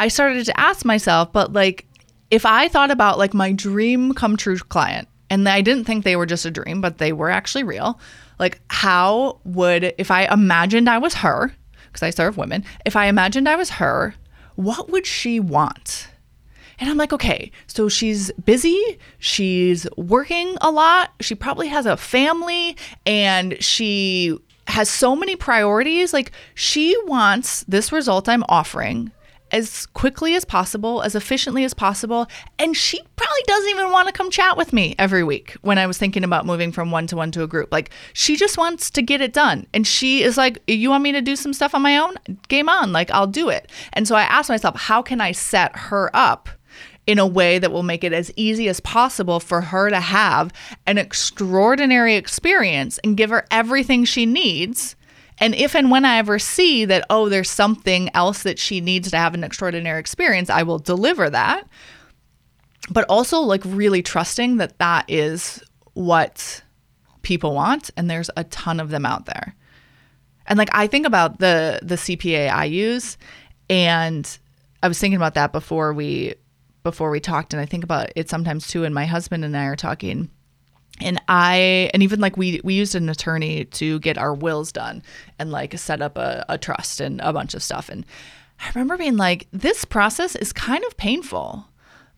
[0.00, 1.86] I started to ask myself, but like,
[2.30, 6.16] if I thought about like my dream come true client, and I didn't think they
[6.16, 8.00] were just a dream, but they were actually real,
[8.38, 13.08] like, how would, if I imagined I was her, because I serve women, if I
[13.08, 14.14] imagined I was her,
[14.54, 16.08] what would she want?
[16.78, 21.98] And I'm like, okay, so she's busy, she's working a lot, she probably has a
[21.98, 26.14] family, and she has so many priorities.
[26.14, 29.12] Like, she wants this result I'm offering
[29.52, 32.26] as quickly as possible, as efficiently as possible.
[32.58, 35.86] And she probably doesn't even want to come chat with me every week when I
[35.86, 37.72] was thinking about moving from one to one to a group.
[37.72, 39.66] Like, she just wants to get it done.
[39.74, 42.14] And she is like, You want me to do some stuff on my own?
[42.48, 42.92] Game on.
[42.92, 43.70] Like, I'll do it.
[43.92, 46.48] And so I asked myself, How can I set her up?
[47.06, 50.52] in a way that will make it as easy as possible for her to have
[50.86, 54.94] an extraordinary experience and give her everything she needs
[55.40, 59.10] and if and when I ever see that, oh, there's something else that she needs
[59.10, 61.66] to have an extraordinary experience, I will deliver that.
[62.90, 65.62] But also, like, really trusting that that is
[65.94, 66.62] what
[67.22, 67.90] people want.
[67.96, 69.54] And there's a ton of them out there.
[70.46, 73.16] And like, I think about the, the CPA I use,
[73.70, 74.38] and
[74.82, 76.34] I was thinking about that before we
[76.82, 79.66] before we talked and I think about it sometimes too and my husband and I
[79.66, 80.30] are talking
[81.00, 85.02] and I and even like we we used an attorney to get our wills done
[85.38, 87.88] and like set up a, a trust and a bunch of stuff.
[87.88, 88.04] And
[88.60, 91.66] I remember being like, this process is kind of painful.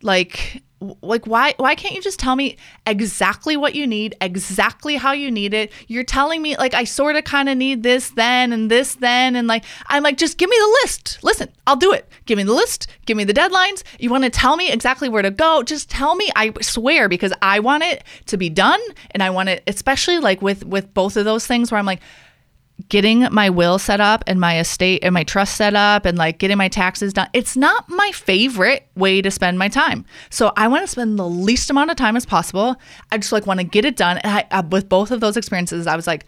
[0.03, 0.62] Like
[1.03, 5.31] like why why can't you just tell me exactly what you need exactly how you
[5.31, 5.73] need it?
[5.88, 9.37] You're telling me like i sort of kind of need this then and this then
[9.37, 11.18] and like i'm like just give me the list.
[11.23, 12.09] Listen i'll do it.
[12.27, 12.87] Give me the list.
[13.07, 13.83] Give me the deadlines.
[13.99, 15.62] You want to tell me exactly where to go?
[15.62, 16.31] Just tell me.
[16.37, 20.42] I swear because i want it to be done and i want it especially like
[20.42, 22.01] with with both of those things where i'm like
[22.88, 26.38] getting my will set up and my estate and my trust set up and like
[26.38, 30.05] getting my taxes done it's not my favorite way to spend my time.
[30.31, 32.77] So i want to spend the least amount of time as possible.
[33.11, 34.18] I just like want to get it done.
[34.18, 36.27] And I, I with both of those experiences i was like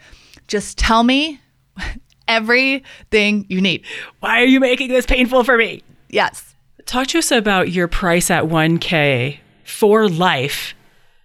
[0.48, 1.40] just tell me
[2.28, 3.84] everything you need.
[4.20, 5.82] Why are you making this painful for me?
[6.08, 6.54] yes.
[6.86, 10.74] Talk to us about your price at 1K for life,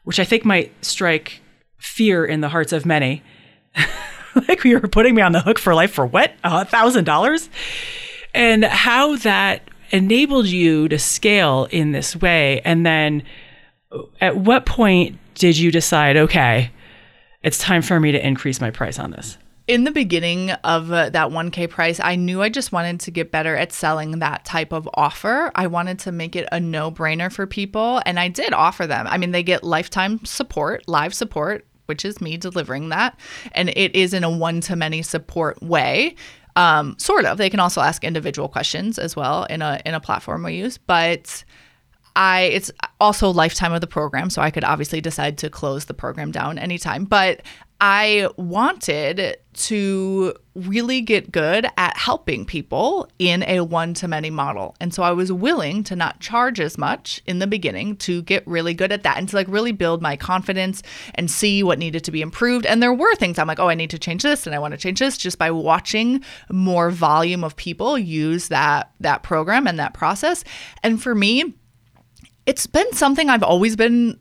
[0.06, 1.42] which I think might strike
[1.78, 3.22] fear in the hearts of many.
[4.48, 6.34] like you were putting me on the hook for life for what?
[6.44, 7.50] A thousand dollars?
[8.34, 12.62] And how that enabled you to scale in this way.
[12.62, 13.24] And then
[14.22, 16.72] at what point did you decide, okay,
[17.42, 19.38] it's time for me to increase my price on this?
[19.70, 23.32] in the beginning of uh, that 1K price, I knew I just wanted to get
[23.32, 25.52] better at selling that type of offer.
[25.54, 28.02] I wanted to make it a no brainer for people.
[28.04, 29.06] And I did offer them.
[29.06, 33.20] I mean, they get lifetime support, live support, which is me delivering that.
[33.52, 36.16] And it is in a one to many support way.
[36.56, 37.38] Um, sort of.
[37.38, 40.78] They can also ask individual questions as well in a in a platform we use.
[40.78, 41.44] But
[42.16, 45.94] I it's also lifetime of the program, so I could obviously decide to close the
[45.94, 47.06] program down anytime.
[47.06, 47.42] But
[47.82, 54.76] I wanted to really get good at helping people in a one to many model.
[54.82, 58.46] And so I was willing to not charge as much in the beginning to get
[58.46, 60.84] really good at that and to like really build my confidence
[61.16, 62.66] and see what needed to be improved.
[62.66, 64.74] And there were things I'm like, oh, I need to change this and I want
[64.74, 69.80] to change this just by watching more volume of people use that that program and
[69.80, 70.44] that process.
[70.84, 71.56] And for me,
[72.46, 74.20] it's been something I've always been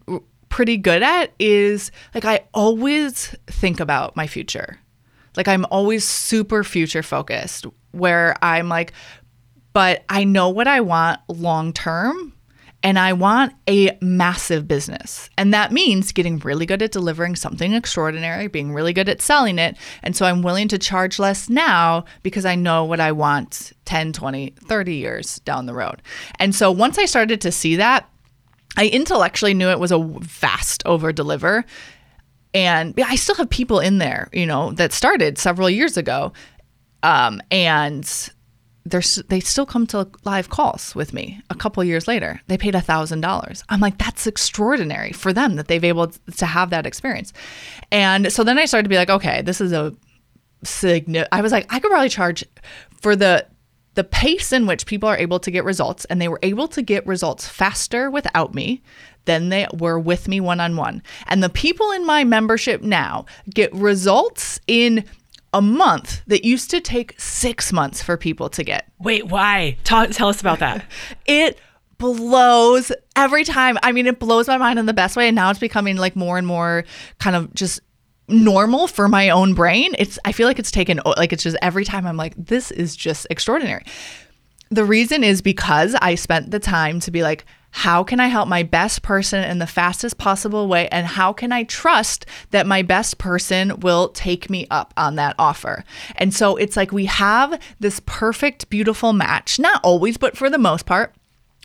[0.49, 4.79] pretty good at is like I always think about my future.
[5.37, 8.93] Like I'm always super future focused where I'm like
[9.73, 12.33] but I know what I want long term
[12.83, 15.29] and I want a massive business.
[15.37, 19.59] And that means getting really good at delivering something extraordinary, being really good at selling
[19.59, 19.77] it.
[20.03, 24.13] And so I'm willing to charge less now because I know what I want 10,
[24.13, 26.03] 20, 30 years down the road.
[26.39, 28.09] And so once I started to see that,
[28.79, 31.64] I intellectually knew it was a fast over deliver.
[32.55, 36.33] And I still have people in there, you know, that started several years ago.
[37.03, 38.31] Um, and
[38.87, 42.41] they still come to live calls with me a couple years later.
[42.47, 43.64] They paid a thousand dollars.
[43.69, 47.33] I'm like, that's extraordinary for them that they've able to have that experience.
[47.91, 49.95] And so then I started to be like, okay, this is a
[50.62, 51.29] significant.
[51.33, 52.45] I was like, I could probably charge
[53.01, 53.47] for the
[53.94, 56.83] the pace in which people are able to get results, and they were able to
[56.83, 58.83] get results faster without me
[59.24, 61.03] than they were with me one on one.
[61.27, 65.05] And the people in my membership now get results in
[65.53, 68.90] a month that used to take six months for people to get.
[68.98, 69.77] Wait, why?
[69.85, 70.85] Talk, tell us about that.
[71.27, 71.59] it
[71.98, 73.79] blows every time.
[73.83, 75.29] I mean, it blows my mind in the best way.
[75.29, 76.85] And now it's becoming like more and more
[77.18, 77.81] kind of just
[78.29, 79.95] normal for my own brain.
[79.99, 82.95] It's I feel like it's taken like it's just every time I'm like this is
[82.97, 83.85] just extraordinary.
[84.71, 88.49] The reason is because I spent the time to be like how can I help
[88.49, 90.88] my best person in the fastest possible way?
[90.88, 95.35] And how can I trust that my best person will take me up on that
[95.38, 95.85] offer?
[96.17, 100.59] And so it's like we have this perfect, beautiful match, not always, but for the
[100.59, 101.14] most part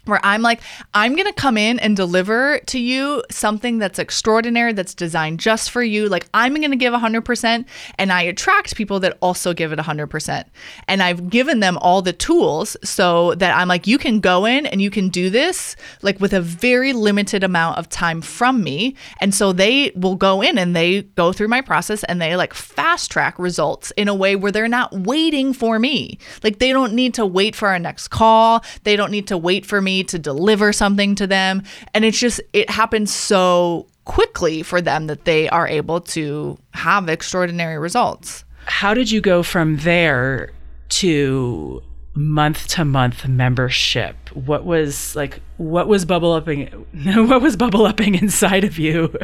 [0.05, 0.61] where I'm like,
[0.93, 5.71] I'm going to come in and deliver to you something that's extraordinary, that's designed just
[5.71, 6.09] for you.
[6.09, 7.65] Like, I'm going to give 100%,
[7.97, 10.45] and I attract people that also give it 100%.
[10.87, 14.65] And I've given them all the tools so that I'm like, you can go in
[14.65, 18.95] and you can do this, like, with a very limited amount of time from me.
[19.21, 22.53] And so they will go in and they go through my process and they like
[22.53, 26.17] fast track results in a way where they're not waiting for me.
[26.43, 29.65] Like, they don't need to wait for our next call, they don't need to wait
[29.65, 31.61] for me to deliver something to them.
[31.93, 37.09] And it's just, it happens so quickly for them that they are able to have
[37.09, 38.43] extraordinary results.
[38.65, 40.51] How did you go from there
[40.89, 41.83] to
[42.15, 44.15] month to month membership?
[44.33, 46.67] What was like what was bubble upping
[47.27, 49.15] what was bubble upping inside of you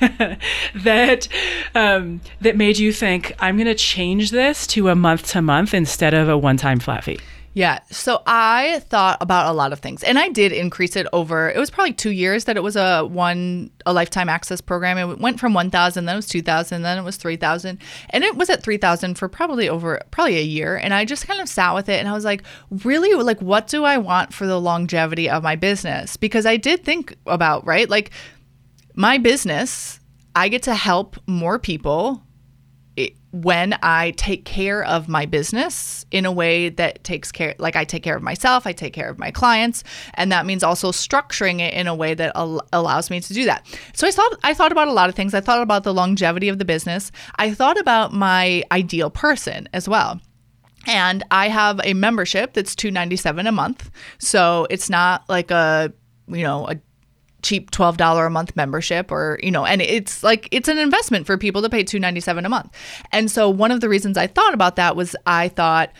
[0.74, 1.28] that
[1.74, 5.74] um, that made you think I'm going to change this to a month to month
[5.74, 7.18] instead of a one time flat fee?
[7.52, 7.80] Yeah.
[7.90, 11.58] So I thought about a lot of things and I did increase it over, it
[11.58, 14.98] was probably two years that it was a one, a lifetime access program.
[14.98, 17.78] It went from 1,000, then it was 2,000, then it was 3,000.
[18.10, 20.76] And it was at 3,000 for probably over, probably a year.
[20.76, 22.44] And I just kind of sat with it and I was like,
[22.84, 26.16] really, like, what do I want for the longevity of my business?
[26.16, 27.90] Because I did think about, right?
[27.90, 28.12] Like
[28.94, 29.98] my business,
[30.36, 32.22] I get to help more people
[33.32, 37.84] when I take care of my business in a way that takes care, like I
[37.84, 41.60] take care of myself, I take care of my clients, and that means also structuring
[41.60, 43.66] it in a way that al- allows me to do that.
[43.94, 45.32] So I thought I thought about a lot of things.
[45.32, 47.12] I thought about the longevity of the business.
[47.36, 50.20] I thought about my ideal person as well.
[50.86, 53.90] And I have a membership that's 297 a month.
[54.18, 55.92] So it's not like a,
[56.26, 56.76] you know, a
[57.42, 61.36] cheap $12 a month membership or you know and it's like it's an investment for
[61.38, 62.72] people to pay 297 a month.
[63.12, 65.92] And so one of the reasons i thought about that was i thought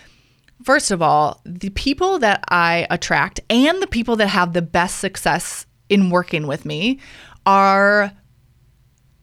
[0.62, 4.98] first of all the people that i attract and the people that have the best
[4.98, 6.98] success in working with me
[7.46, 8.12] are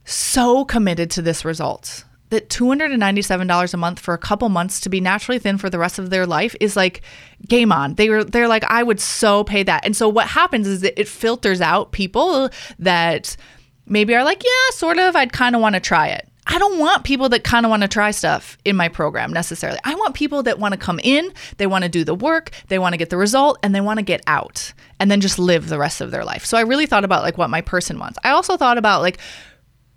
[0.06, 5.00] so committed to this result that $297 a month for a couple months to be
[5.00, 7.02] naturally thin for the rest of their life is like
[7.48, 7.96] game on.
[7.96, 9.86] They were they're like I would so pay that.
[9.86, 12.50] And so what happens is it filters out people
[12.80, 13.38] that
[13.86, 16.28] maybe are like, yeah, sort of, I'd kind of want to try it.
[16.50, 19.80] I don't want people that kind of want to try stuff in my program necessarily.
[19.84, 22.80] I want people that want to come in, they want to do the work, they
[22.80, 25.68] want to get the result, and they want to get out and then just live
[25.68, 26.46] the rest of their life.
[26.46, 28.18] So I really thought about like what my person wants.
[28.24, 29.18] I also thought about like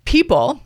[0.03, 0.61] people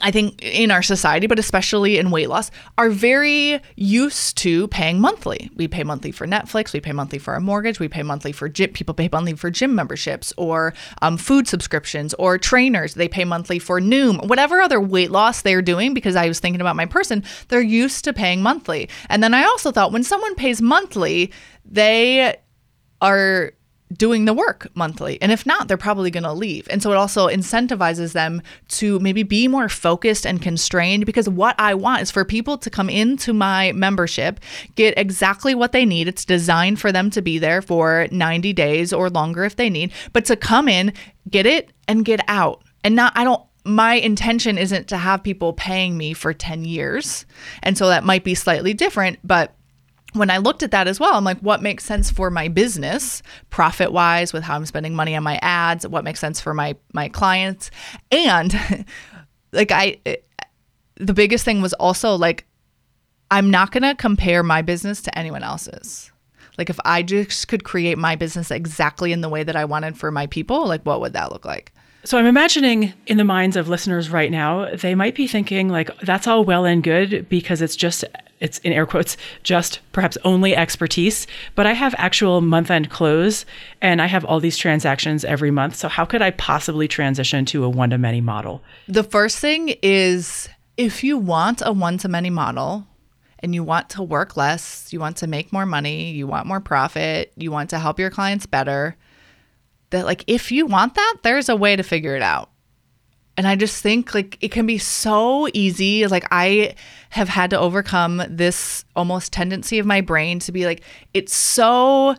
[0.00, 5.00] I think in our society, but especially in weight loss, are very used to paying
[5.00, 5.50] monthly.
[5.56, 8.48] We pay monthly for Netflix, we pay monthly for our mortgage, we pay monthly for
[8.48, 8.72] gym.
[8.72, 12.94] People pay monthly for gym memberships or um, food subscriptions or trainers.
[12.94, 15.94] They pay monthly for Noom, whatever other weight loss they're doing.
[15.94, 18.88] Because I was thinking about my person, they're used to paying monthly.
[19.08, 21.32] And then I also thought when someone pays monthly,
[21.64, 22.36] they
[23.00, 23.52] are
[23.92, 25.20] doing the work monthly.
[25.20, 26.66] And if not, they're probably going to leave.
[26.70, 31.54] And so it also incentivizes them to maybe be more focused and constrained because what
[31.58, 34.40] I want is for people to come into my membership,
[34.74, 36.08] get exactly what they need.
[36.08, 39.92] It's designed for them to be there for 90 days or longer if they need,
[40.12, 40.92] but to come in,
[41.30, 42.62] get it, and get out.
[42.82, 47.24] And not, I don't, my intention isn't to have people paying me for 10 years.
[47.62, 49.54] And so that might be slightly different, but
[50.14, 53.22] when I looked at that as well, I'm like, what makes sense for my business,
[53.50, 55.86] profit wise, with how I'm spending money on my ads?
[55.86, 57.70] What makes sense for my my clients?
[58.10, 58.86] And
[59.52, 59.98] like I,
[60.96, 62.46] the biggest thing was also like,
[63.30, 66.12] I'm not gonna compare my business to anyone else's.
[66.56, 69.98] Like if I just could create my business exactly in the way that I wanted
[69.98, 71.72] for my people, like what would that look like?
[72.04, 75.96] So I'm imagining in the minds of listeners right now, they might be thinking like
[76.00, 78.04] that's all well and good because it's just
[78.40, 83.46] it's in air quotes just perhaps only expertise, but I have actual month-end close
[83.80, 85.76] and I have all these transactions every month.
[85.76, 88.62] So how could I possibly transition to a one-to-many model?
[88.86, 92.86] The first thing is if you want a one-to-many model,
[93.44, 96.60] and you want to work less, you want to make more money, you want more
[96.60, 98.96] profit, you want to help your clients better,
[99.90, 102.50] that like if you want that, there's a way to figure it out.
[103.36, 106.06] And I just think like it can be so easy.
[106.06, 106.74] Like I
[107.10, 110.82] have had to overcome this almost tendency of my brain to be like,
[111.12, 112.14] it's so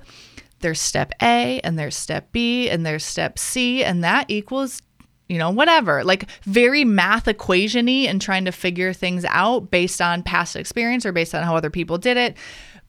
[0.59, 4.81] there's step A and there's step B and there's step C, and that equals,
[5.29, 6.03] you know, whatever.
[6.03, 11.11] Like very math equationy and trying to figure things out based on past experience or
[11.11, 12.35] based on how other people did it.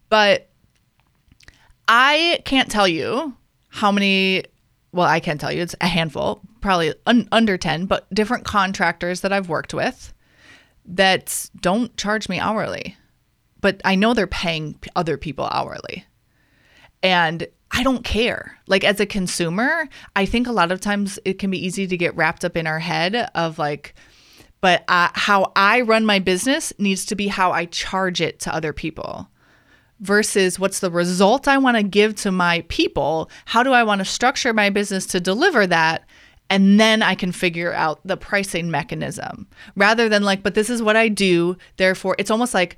[0.09, 0.49] But
[1.87, 3.37] I can't tell you
[3.68, 4.45] how many
[4.97, 9.20] well, I can't tell you, it's a handful, probably un- under 10, but different contractors
[9.20, 10.14] that I've worked with
[10.86, 12.97] that don't charge me hourly.
[13.61, 16.07] But I know they're paying other people hourly.
[17.03, 18.59] And I don't care.
[18.66, 21.97] Like as a consumer, I think a lot of times it can be easy to
[21.97, 23.94] get wrapped up in our head of like,
[24.62, 28.55] but uh, how I run my business needs to be how I charge it to
[28.55, 29.28] other people
[30.01, 33.30] versus what's the result I want to give to my people?
[33.47, 36.05] How do I want to structure my business to deliver that?
[36.49, 40.82] And then I can figure out the pricing mechanism rather than like, but this is
[40.82, 41.57] what I do.
[41.76, 42.76] Therefore, it's almost like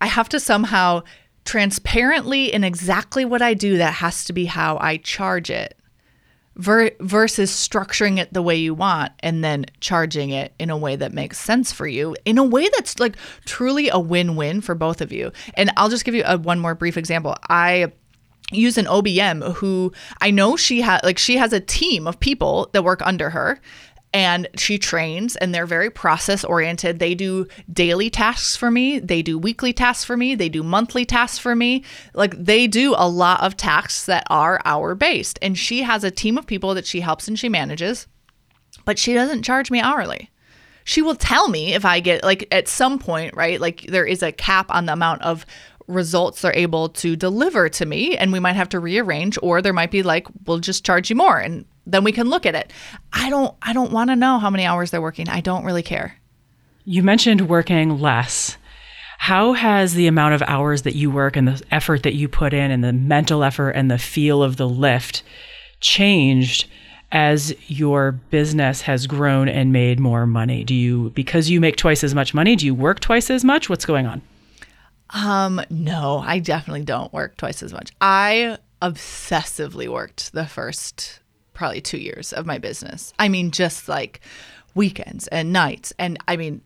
[0.00, 1.02] I have to somehow
[1.44, 5.78] transparently in exactly what I do, that has to be how I charge it
[6.56, 10.96] ver- versus structuring it the way you want and then charging it in a way
[10.96, 15.00] that makes sense for you in a way that's like truly a win-win for both
[15.00, 15.32] of you.
[15.54, 17.36] And i'll just give you a, one more brief example.
[17.48, 17.92] I
[18.52, 22.70] use an obm who i know she has like she has a team of people
[22.72, 23.60] that work under her
[24.16, 27.00] and she trains and they're very process oriented.
[27.00, 31.04] They do daily tasks for me, they do weekly tasks for me, they do monthly
[31.04, 31.84] tasks for me.
[32.14, 35.38] Like they do a lot of tasks that are hour based.
[35.42, 38.06] And she has a team of people that she helps and she manages,
[38.86, 40.30] but she doesn't charge me hourly.
[40.84, 43.60] She will tell me if I get like at some point, right?
[43.60, 45.44] Like there is a cap on the amount of
[45.88, 49.74] results they're able to deliver to me and we might have to rearrange or there
[49.74, 52.72] might be like we'll just charge you more and then we can look at it.
[53.12, 55.28] I don't I don't want to know how many hours they're working.
[55.28, 56.16] I don't really care.
[56.84, 58.56] You mentioned working less.
[59.18, 62.52] How has the amount of hours that you work and the effort that you put
[62.52, 65.22] in and the mental effort and the feel of the lift
[65.80, 66.68] changed
[67.12, 70.64] as your business has grown and made more money?
[70.64, 73.70] Do you because you make twice as much money, do you work twice as much?
[73.70, 74.22] What's going on?
[75.10, 77.92] Um no, I definitely don't work twice as much.
[78.00, 81.20] I obsessively worked the first
[81.56, 83.12] probably two years of my business.
[83.18, 84.20] I mean, just like
[84.74, 85.92] weekends and nights.
[85.98, 86.60] And I mean,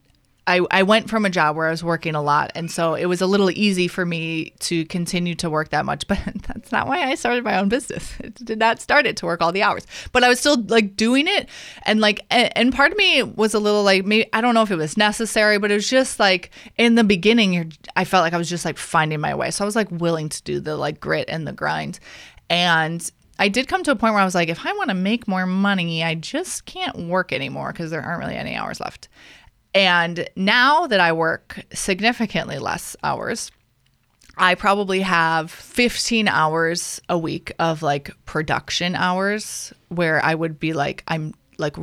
[0.46, 2.50] I, I went from a job where I was working a lot.
[2.56, 6.06] And so it was a little easy for me to continue to work that much.
[6.10, 6.18] But
[6.48, 8.12] that's not why I started my own business.
[8.20, 9.86] It did not start it to work all the hours.
[10.10, 11.48] But I was still like doing it.
[11.84, 14.62] And like, and, and part of me was a little like, maybe, I don't know
[14.62, 18.32] if it was necessary, but it was just like in the beginning, I felt like
[18.32, 19.52] I was just like finding my way.
[19.52, 22.00] So I was like willing to do the like grit and the grind.
[22.48, 23.08] And
[23.40, 25.26] I did come to a point where I was like, if I want to make
[25.26, 29.08] more money, I just can't work anymore because there aren't really any hours left.
[29.74, 33.50] And now that I work significantly less hours,
[34.36, 40.74] I probably have 15 hours a week of like production hours where I would be
[40.74, 41.76] like, I'm like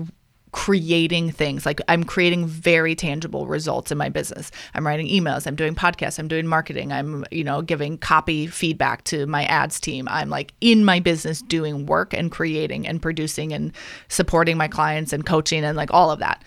[0.58, 1.68] creating things.
[1.68, 4.49] Like I'm creating very tangible results in my business.
[4.74, 9.03] I'm writing emails, I'm doing podcasts, I'm doing marketing, I'm, you know, giving copy feedback
[9.03, 10.08] to my ads team.
[10.10, 13.72] I'm like in my business doing work and creating and producing and
[14.08, 16.43] supporting my clients and coaching and like all of that.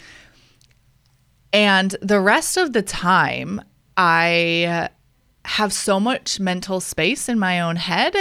[1.53, 3.63] And the rest of the time,
[3.97, 4.89] I
[5.45, 8.17] have so much mental space in my own head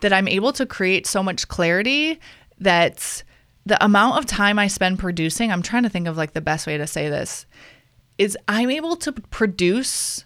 [0.00, 2.18] that I'm able to create so much clarity
[2.58, 3.22] that
[3.68, 6.66] the amount of time I spend producing, I'm trying to think of like the best
[6.66, 7.44] way to say this,
[8.16, 10.24] is I'm able to produce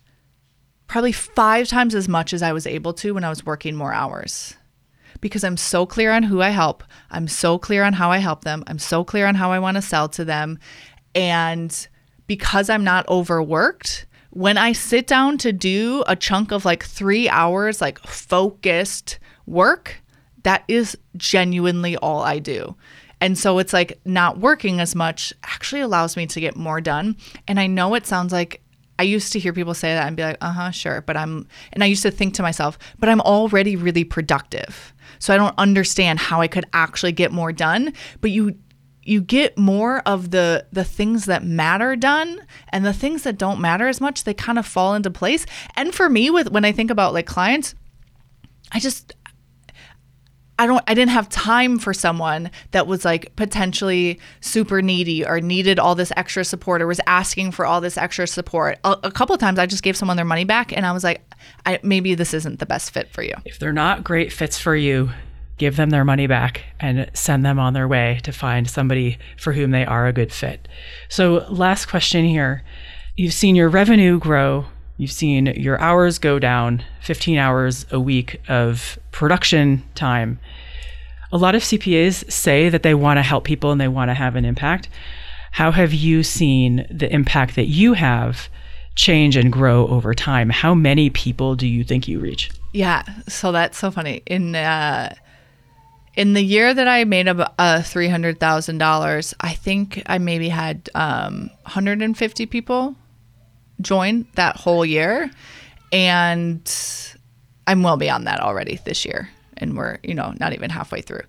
[0.87, 3.93] probably five times as much as I was able to when I was working more
[3.93, 4.57] hours.
[5.21, 6.85] Because I'm so clear on who I help.
[7.11, 8.63] I'm so clear on how I help them.
[8.69, 10.59] I'm so clear on how I want to sell to them.
[11.15, 11.89] And
[12.29, 17.29] because I'm not overworked, when I sit down to do a chunk of like three
[17.29, 20.01] hours, like focused work,
[20.45, 22.77] that is genuinely all I do.
[23.23, 27.17] And so it's like not working as much actually allows me to get more done.
[27.47, 28.61] And I know it sounds like
[28.99, 31.03] I used to hear people say that and be like, uh huh, sure.
[31.03, 34.93] But I'm, and I used to think to myself, but I'm already really productive.
[35.21, 37.93] So I don't understand how I could actually get more done.
[38.21, 38.59] But you,
[39.05, 43.61] you get more of the the things that matter done and the things that don't
[43.61, 45.45] matter as much they kind of fall into place
[45.75, 47.75] and for me with when i think about like clients
[48.71, 49.13] i just
[50.63, 55.41] I don't I didn't have time for someone that was like potentially super needy or
[55.41, 58.79] needed all this extra support or was asking for all this extra support.
[58.85, 61.03] A, a couple of times I just gave someone their money back and I was
[61.03, 61.21] like
[61.67, 63.35] I, maybe this isn't the best fit for you.
[63.45, 65.11] If they're not great fits for you,
[65.59, 69.55] give them their money back and send them on their way to find somebody for
[69.55, 70.69] whom they are a good fit.
[71.09, 72.63] So, last question here.
[73.17, 74.67] You've seen your revenue grow
[75.03, 80.39] You've seen your hours go down 15 hours a week of production time.
[81.33, 84.15] A lot of CPAs say that they want to help people and they want to
[84.15, 84.89] have an impact.
[85.53, 88.49] How have you seen the impact that you have
[88.95, 90.51] change and grow over time?
[90.51, 92.51] How many people do you think you reach?
[92.73, 94.23] Yeah, so that's so funny.
[94.27, 95.15] In uh,
[96.15, 100.19] in the year that I made a uh, three hundred thousand dollars, I think I
[100.19, 102.95] maybe had um, 150 people
[103.81, 105.31] join that whole year.
[105.93, 106.63] And
[107.67, 109.29] I'm well beyond that already this year.
[109.63, 111.23] And we're, you know, not even halfway through.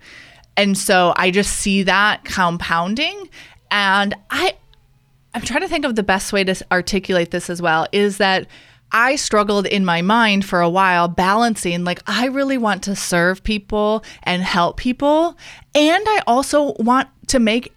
[0.58, 3.30] And so I just see that compounding.
[3.72, 4.56] And I,
[5.34, 8.48] I'm trying to think of the best way to articulate this as well is that
[8.92, 13.44] I struggled in my mind for a while balancing like I really want to serve
[13.44, 15.36] people and help people
[15.74, 17.74] and I also want to make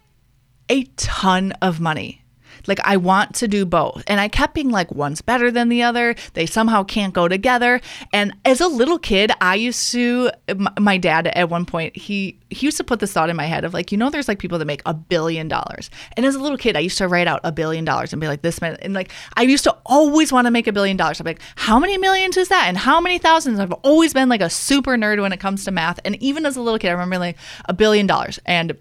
[0.69, 2.21] a ton of money.
[2.67, 4.03] Like I want to do both.
[4.07, 6.15] And I kept being like, one's better than the other.
[6.33, 7.81] They somehow can't go together.
[8.13, 10.31] And as a little kid, I used to,
[10.79, 13.63] my dad at one point, he, he used to put this thought in my head
[13.63, 15.89] of like, you know, there's like people that make a billion dollars.
[16.15, 18.27] And as a little kid, I used to write out a billion dollars and be
[18.27, 21.19] like, this man, and like, I used to always want to make a billion dollars.
[21.19, 22.65] I'm like, how many millions is that?
[22.67, 23.59] And how many thousands?
[23.59, 25.99] I've always been like a super nerd when it comes to math.
[26.05, 28.39] And even as a little kid, I remember like a billion dollars.
[28.45, 28.77] And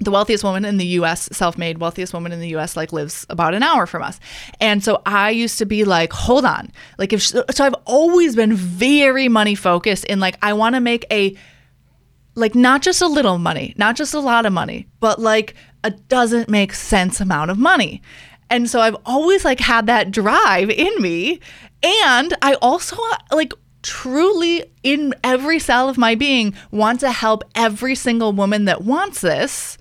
[0.00, 3.54] the wealthiest woman in the US, self-made wealthiest woman in the US like lives about
[3.54, 4.18] an hour from us.
[4.60, 6.72] And so I used to be like, hold on.
[6.98, 11.06] Like if so I've always been very money focused in like I want to make
[11.10, 11.36] a
[12.34, 15.90] like not just a little money, not just a lot of money, but like a
[15.90, 18.02] doesn't make sense amount of money.
[18.50, 21.40] And so I've always like had that drive in me.
[21.82, 22.96] And I also
[23.30, 28.82] like truly in every cell of my being want to help every single woman that
[28.82, 29.76] wants this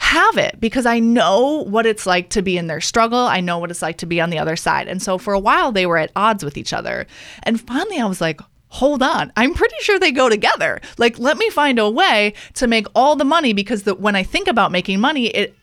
[0.00, 3.20] have it because I know what it's like to be in their struggle.
[3.20, 4.88] I know what it's like to be on the other side.
[4.88, 7.06] And so for a while they were at odds with each other.
[7.44, 8.40] And finally I was like,
[8.72, 12.68] hold on i'm pretty sure they go together like let me find a way to
[12.68, 15.56] make all the money because the, when i think about making money it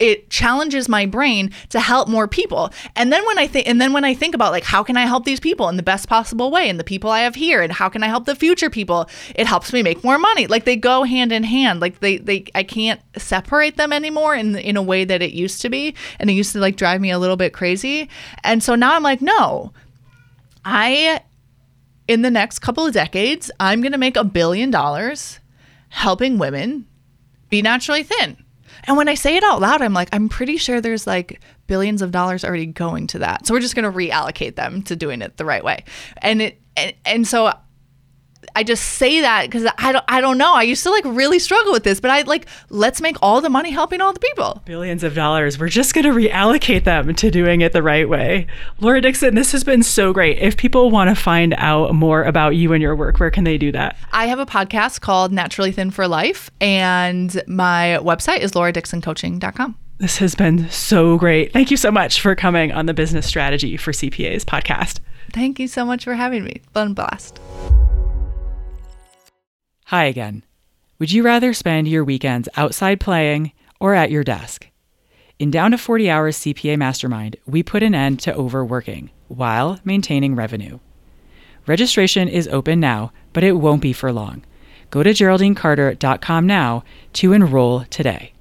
[0.00, 2.70] it challenges my brain to help more people.
[2.96, 5.06] And then when i think and then when i think about like how can i
[5.06, 7.72] help these people in the best possible way and the people i have here and
[7.72, 10.46] how can i help the future people it helps me make more money.
[10.46, 11.80] Like they go hand in hand.
[11.80, 15.60] Like they they i can't separate them anymore in in a way that it used
[15.62, 18.08] to be and it used to like drive me a little bit crazy.
[18.42, 19.72] And so now i'm like no.
[20.64, 21.20] I
[22.08, 25.40] in the next couple of decades, I'm going to make a billion dollars
[25.88, 26.86] helping women
[27.48, 28.43] be naturally thin.
[28.86, 32.02] And when I say it out loud, I'm like, I'm pretty sure there's like billions
[32.02, 33.46] of dollars already going to that.
[33.46, 35.84] So we're just going to reallocate them to doing it the right way.
[36.18, 37.52] And it and, and so
[38.54, 40.52] I just say that because I don't I don't know.
[40.54, 43.50] I used to like really struggle with this, but I like let's make all the
[43.50, 44.62] money helping all the people.
[44.64, 45.58] Billions of dollars.
[45.58, 48.46] We're just going to reallocate them to doing it the right way.
[48.80, 50.38] Laura Dixon, this has been so great.
[50.38, 53.58] If people want to find out more about you and your work, where can they
[53.58, 53.96] do that?
[54.12, 59.76] I have a podcast called Naturally Thin for Life, and my website is lauradixoncoaching.com.
[59.98, 61.52] This has been so great.
[61.52, 64.98] Thank you so much for coming on the Business Strategy for CPAs podcast.
[65.32, 66.62] Thank you so much for having me.
[66.72, 67.40] Fun blast.
[69.88, 70.44] Hi again.
[70.98, 74.68] Would you rather spend your weekends outside playing or at your desk?
[75.38, 80.34] In Down to 40 Hours CPA Mastermind, we put an end to overworking while maintaining
[80.34, 80.78] revenue.
[81.66, 84.42] Registration is open now, but it won't be for long.
[84.90, 86.82] Go to GeraldineCarter.com now
[87.14, 88.33] to enroll today.